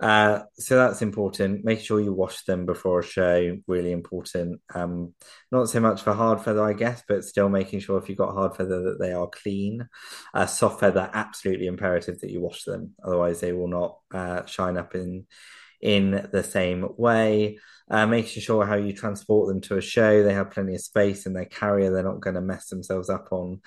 [0.00, 1.64] Uh, so that's important.
[1.64, 3.56] Make sure you wash them before a show.
[3.66, 4.60] Really important.
[4.74, 5.14] Um,
[5.52, 8.34] not so much for hard feather, I guess, but still making sure if you've got
[8.34, 9.88] hard feather that they are clean.
[10.32, 12.94] Uh, soft feather, absolutely imperative that you wash them.
[13.04, 15.26] Otherwise, they will not uh, shine up in
[15.80, 17.58] in the same way.
[17.90, 21.26] Uh, making sure how you transport them to a show, they have plenty of space
[21.26, 21.92] in their carrier.
[21.92, 23.60] They're not going to mess themselves up on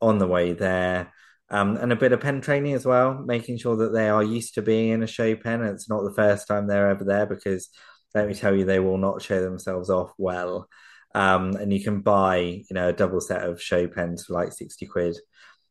[0.00, 1.12] on the way there.
[1.50, 4.54] Um, and a bit of pen training as well, making sure that they are used
[4.54, 5.62] to being in a show pen.
[5.62, 7.70] It's not the first time they're ever there because
[8.14, 10.68] let me tell you, they will not show themselves off well.
[11.14, 14.52] Um, and you can buy, you know, a double set of show pens for like
[14.52, 15.16] 60 quid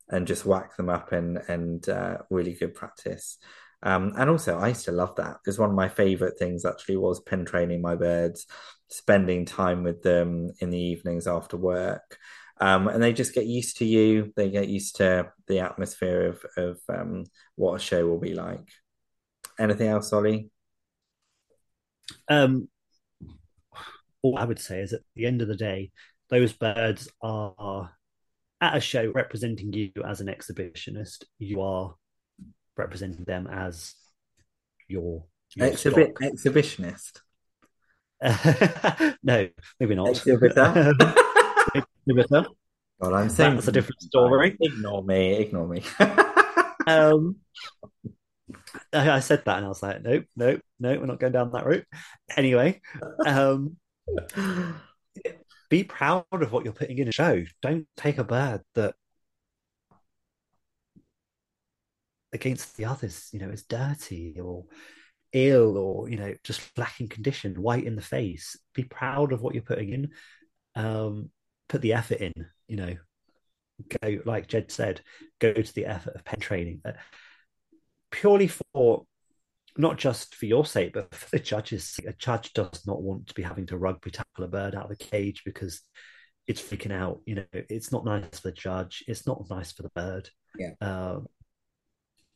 [0.10, 3.38] and just whack them up and, and uh, really good practice.
[3.84, 6.98] Um, and also, I used to love that because one of my favorite things actually
[6.98, 8.48] was pen training my birds,
[8.88, 12.18] spending time with them in the evenings after work
[12.60, 14.34] um, and they just get used to you.
[14.36, 17.26] They get used to the atmosphere of of um,
[17.56, 18.68] what a show will be like.
[19.60, 20.50] Anything else, Ollie?
[22.28, 22.70] Um,
[24.22, 25.92] all I would say is at the end of the day,
[26.30, 27.92] those birds are
[28.62, 31.26] at a show representing you as an exhibitionist.
[31.40, 31.96] You are
[32.76, 33.96] representing them as
[34.88, 35.26] your,
[35.56, 37.22] your Exhibit exhibitionist.
[39.24, 40.10] no, maybe not.
[40.10, 40.94] Exhibitor.
[43.00, 44.58] Well, I'm saying that's a different story.
[44.60, 45.34] Ignore me.
[45.36, 45.84] Ignore me.
[46.88, 47.36] um,
[48.94, 51.52] I, I, said that, and I was like, nope, nope, nope, we're not going down
[51.52, 51.86] that route.
[52.36, 52.82] Anyway,
[53.26, 53.78] um,
[55.70, 57.44] be proud of what you're putting in a show.
[57.62, 58.96] Don't take a bird that
[62.34, 64.66] against the others, you know, is dirty or
[65.34, 68.58] ill or you know just lacking condition, white in the face.
[68.74, 70.10] Be proud of what you're putting in.
[70.76, 71.32] Um,
[71.70, 72.34] put the effort in.
[72.68, 72.96] You know,
[74.02, 75.02] go like Jed said,
[75.40, 76.94] go to the effort of pen training, uh,
[78.12, 79.06] purely for
[79.78, 82.00] not just for your sake, but for the judges.
[82.06, 84.98] A judge does not want to be having to rugby tackle a bird out of
[84.98, 85.82] the cage because
[86.48, 87.22] it's freaking out.
[87.26, 89.04] You know, it's not nice for the judge.
[89.08, 90.30] It's not nice for the bird.
[90.58, 90.72] Yeah.
[90.82, 91.28] Um,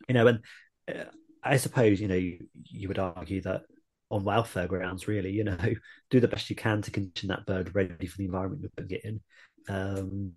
[0.08, 0.40] you know, and
[0.88, 1.06] uh,
[1.44, 3.64] I suppose you know you, you would argue that
[4.12, 5.58] on welfare grounds, really, you know,
[6.10, 8.98] do the best you can to condition that bird ready for the environment you're putting
[8.98, 9.22] it in.
[9.70, 10.34] Um,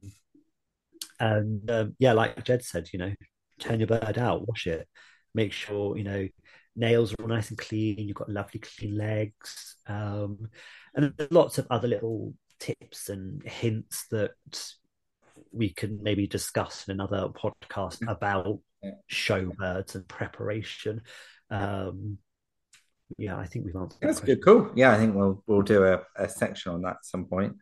[1.20, 3.12] and um, yeah, like Jed said, you know,
[3.58, 4.88] turn your bird out, wash it,
[5.34, 6.28] make sure you know
[6.76, 7.98] nails are all nice and clean.
[7.98, 10.48] You've got lovely clean legs, um,
[10.94, 14.32] and there's lots of other little tips and hints that
[15.52, 18.10] we can maybe discuss in another podcast mm.
[18.10, 18.60] about
[19.06, 21.00] show birds and preparation.
[21.50, 22.18] Um,
[23.18, 23.98] yeah, I think we've answered.
[24.00, 24.44] That's that good.
[24.44, 24.70] Cool.
[24.74, 27.56] Yeah, I think we'll we'll do a, a section on that at some point.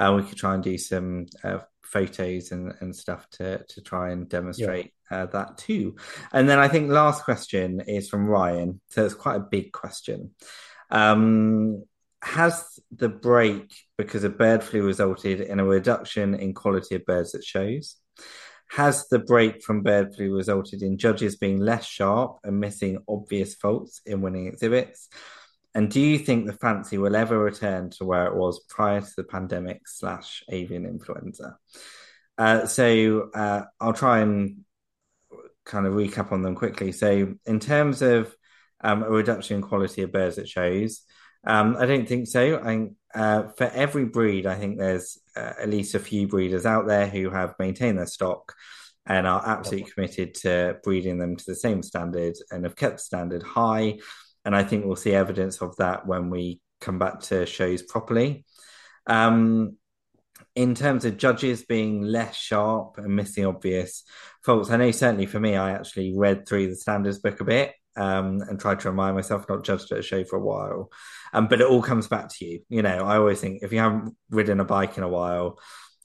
[0.00, 4.10] Uh, we could try and do some uh, photos and, and stuff to to try
[4.10, 5.22] and demonstrate yeah.
[5.22, 5.96] uh, that too.
[6.32, 8.80] And then I think last question is from Ryan.
[8.90, 10.34] So it's quite a big question.
[10.90, 11.84] Um,
[12.22, 17.34] has the break because of bird flu resulted in a reduction in quality of birds
[17.34, 17.96] at shows?
[18.70, 23.54] Has the break from bird flu resulted in judges being less sharp and missing obvious
[23.54, 25.08] faults in winning exhibits?
[25.74, 29.12] And do you think the fancy will ever return to where it was prior to
[29.16, 31.58] the pandemic slash avian influenza?
[32.38, 34.64] Uh, so uh, I'll try and
[35.64, 36.92] kind of recap on them quickly.
[36.92, 38.34] So in terms of
[38.80, 41.02] um, a reduction in quality of birds at shows,
[41.46, 42.58] um, I don't think so.
[42.58, 46.86] I uh, for every breed, I think there's uh, at least a few breeders out
[46.86, 48.54] there who have maintained their stock
[49.06, 53.02] and are absolutely committed to breeding them to the same standard and have kept the
[53.02, 53.98] standard high.
[54.44, 58.44] And I think we'll see evidence of that when we come back to shows properly.
[59.06, 59.76] Um,
[60.56, 64.04] in terms of judges being less sharp and missing obvious
[64.44, 67.74] faults, I know certainly for me, I actually read through the standards book a bit
[67.96, 70.90] um, and tried to remind myself not judged at a show for a while.
[71.32, 72.60] Um, but it all comes back to you.
[72.68, 75.58] You know, I always think if you haven't ridden a bike in a while,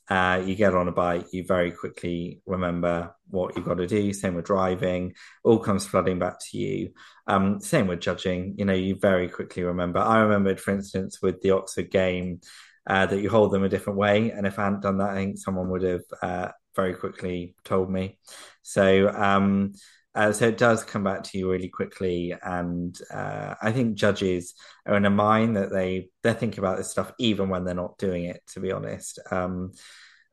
[0.10, 4.12] uh, you get on a bike, you very quickly remember what you've got to do.
[4.12, 5.14] Same with driving,
[5.44, 6.94] all comes flooding back to you.
[7.28, 10.00] Um, same with judging, you know, you very quickly remember.
[10.00, 12.42] I remembered, for instance, with the Oxford game,
[12.88, 14.32] uh, that you hold them a different way.
[14.32, 17.92] And if I hadn't done that, I think someone would have uh, very quickly told
[17.92, 18.18] me.
[18.64, 19.74] So, um,
[20.16, 24.56] uh, so it does come back to you really quickly, and uh, I think judges
[24.86, 27.98] are in a mind that they they think about this stuff even when they're not
[27.98, 28.42] doing it.
[28.54, 29.72] To be honest, um,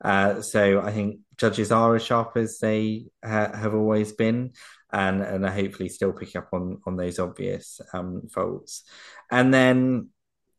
[0.03, 4.53] uh, so I think judges are as sharp as they ha- have always been,
[4.93, 8.85] and and are hopefully still picking up on on those obvious um, faults.
[9.31, 10.09] And then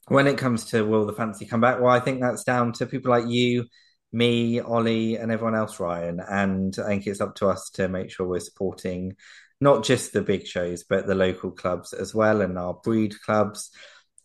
[0.08, 2.86] when it comes to will the fancy come back, well, I think that's down to
[2.86, 3.66] people like you
[4.12, 6.20] me, Ollie, and everyone else, Ryan.
[6.20, 9.16] And I think it's up to us to make sure we're supporting
[9.60, 13.72] not just the big shows, but the local clubs as well and our breed clubs,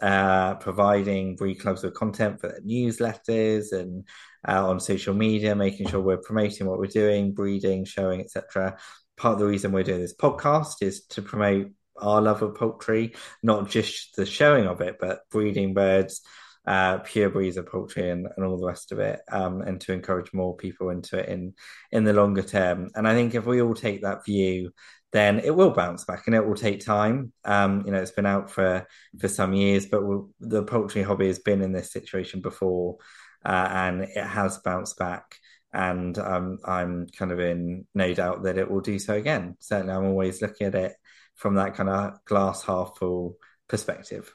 [0.01, 4.07] uh, providing breed clubs with content for their newsletters and
[4.47, 8.77] uh, on social media, making sure we're promoting what we're doing, breeding, showing, etc.
[9.17, 13.15] Part of the reason we're doing this podcast is to promote our love of poultry,
[13.43, 16.23] not just the showing of it, but breeding birds
[16.67, 19.93] uh, pure breeds of poultry and, and all the rest of it, um, and to
[19.93, 21.55] encourage more people into it in
[21.91, 22.91] in the longer term.
[22.95, 24.73] And I think if we all take that view,
[25.13, 27.33] then it will bounce back, and it will take time.
[27.45, 28.87] Um, you know, it's been out for
[29.19, 30.03] for some years, but
[30.41, 32.99] the poultry hobby has been in this situation before,
[33.45, 35.37] uh, and it has bounced back.
[35.75, 39.57] And um, I'm kind of in no doubt that it will do so again.
[39.59, 40.93] Certainly, I'm always looking at it
[41.35, 43.37] from that kind of glass half full
[43.69, 44.33] perspective.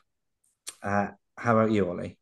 [0.82, 2.18] Uh, how about you, Ollie?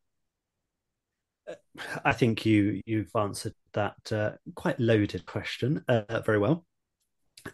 [2.03, 6.65] I think you you've answered that uh, quite loaded question uh, very well.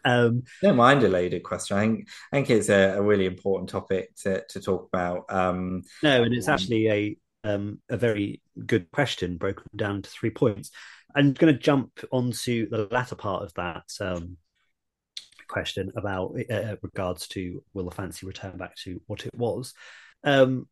[0.05, 1.77] Um, don't mind a loaded question.
[1.77, 5.25] I think I think it's a, a really important topic to, to talk about.
[5.29, 10.09] Um, no, and it's um, actually a um, a very good question broken down to
[10.09, 10.71] three points.
[11.15, 14.37] I'm going to jump onto the latter part of that um,
[15.47, 19.73] question about uh, regards to will the fancy return back to what it was.
[20.23, 20.67] Um,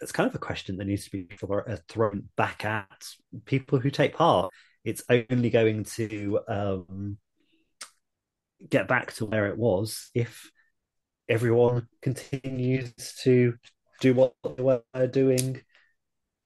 [0.00, 3.04] it's kind of a question that needs to be uh, thrown back at
[3.44, 4.52] people who take part.
[4.84, 7.18] It's only going to um,
[8.68, 10.50] get back to where it was if
[11.28, 12.92] everyone continues
[13.22, 13.54] to
[14.00, 15.60] do what they were doing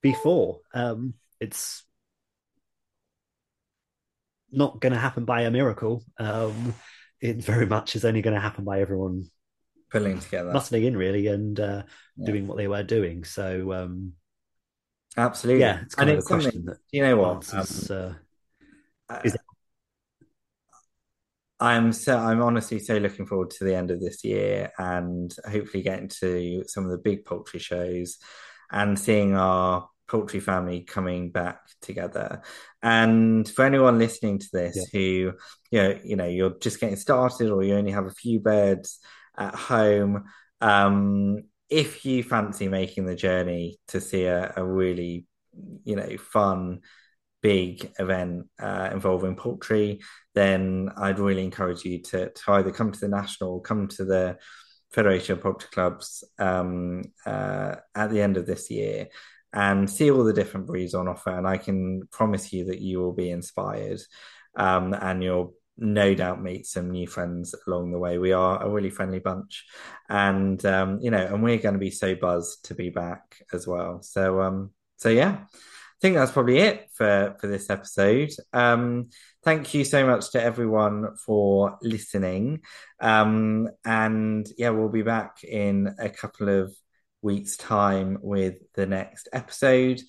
[0.00, 0.60] before.
[0.74, 1.84] Um, it's
[4.50, 6.04] not going to happen by a miracle.
[6.18, 6.74] Um,
[7.20, 9.26] it very much is only going to happen by everyone
[9.92, 11.82] pulling together, muscling in really, and uh,
[12.16, 12.26] yeah.
[12.26, 13.24] doing what they were doing.
[13.24, 14.14] So, um,
[15.16, 18.16] absolutely, yeah, it's kind and of it's a question that you know what answers, um,
[19.08, 19.36] uh, is
[21.62, 25.84] I'm so I'm honestly so looking forward to the end of this year and hopefully
[25.84, 28.18] getting to some of the big poultry shows
[28.72, 32.42] and seeing our poultry family coming back together.
[32.82, 34.84] And for anyone listening to this yeah.
[34.92, 35.32] who
[35.70, 38.98] you know you know you're just getting started or you only have a few birds
[39.36, 40.24] at home,
[40.60, 45.26] um, if you fancy making the journey to see a, a really
[45.84, 46.80] you know fun
[47.42, 50.00] big event uh, involving poultry,
[50.34, 54.38] then I'd really encourage you to, to either come to the national, come to the
[54.92, 59.08] Federation of Poultry Clubs um, uh, at the end of this year
[59.52, 61.36] and see all the different breeds on offer.
[61.36, 64.00] And I can promise you that you will be inspired
[64.56, 68.16] um, and you'll no doubt meet some new friends along the way.
[68.16, 69.66] We are a really friendly bunch,
[70.08, 73.66] and um, you know, and we're going to be so buzzed to be back as
[73.66, 74.00] well.
[74.02, 78.30] So, um, so yeah, I think that's probably it for for this episode.
[78.52, 79.10] Um,
[79.44, 82.60] thank you so much to everyone for listening.
[83.00, 86.72] Um, and yeah, we'll be back in a couple of
[87.22, 90.00] weeks' time with the next episode.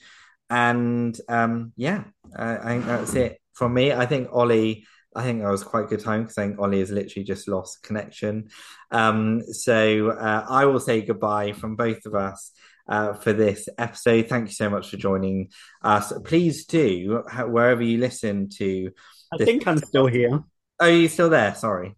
[0.50, 2.04] And um, yeah,
[2.36, 3.92] I, I think that's it from me.
[3.92, 4.86] I think Ollie.
[5.16, 7.48] I think that was quite a good time because I think Ollie has literally just
[7.48, 8.50] lost connection.
[8.92, 12.52] Um, so uh, I will say goodbye from both of us
[12.88, 14.28] uh, for this episode.
[14.28, 15.50] Thank you so much for joining
[15.82, 16.14] us.
[16.26, 18.92] Please do, wherever you listen to.
[19.34, 20.44] I think I'm still here.
[20.80, 21.56] Oh, you still there?
[21.56, 21.96] Sorry.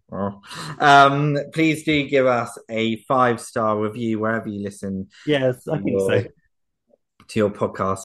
[0.78, 5.08] Um, please do give us a five star review wherever you listen.
[5.26, 6.28] Yes, I think your, so.
[7.28, 8.04] To your podcast.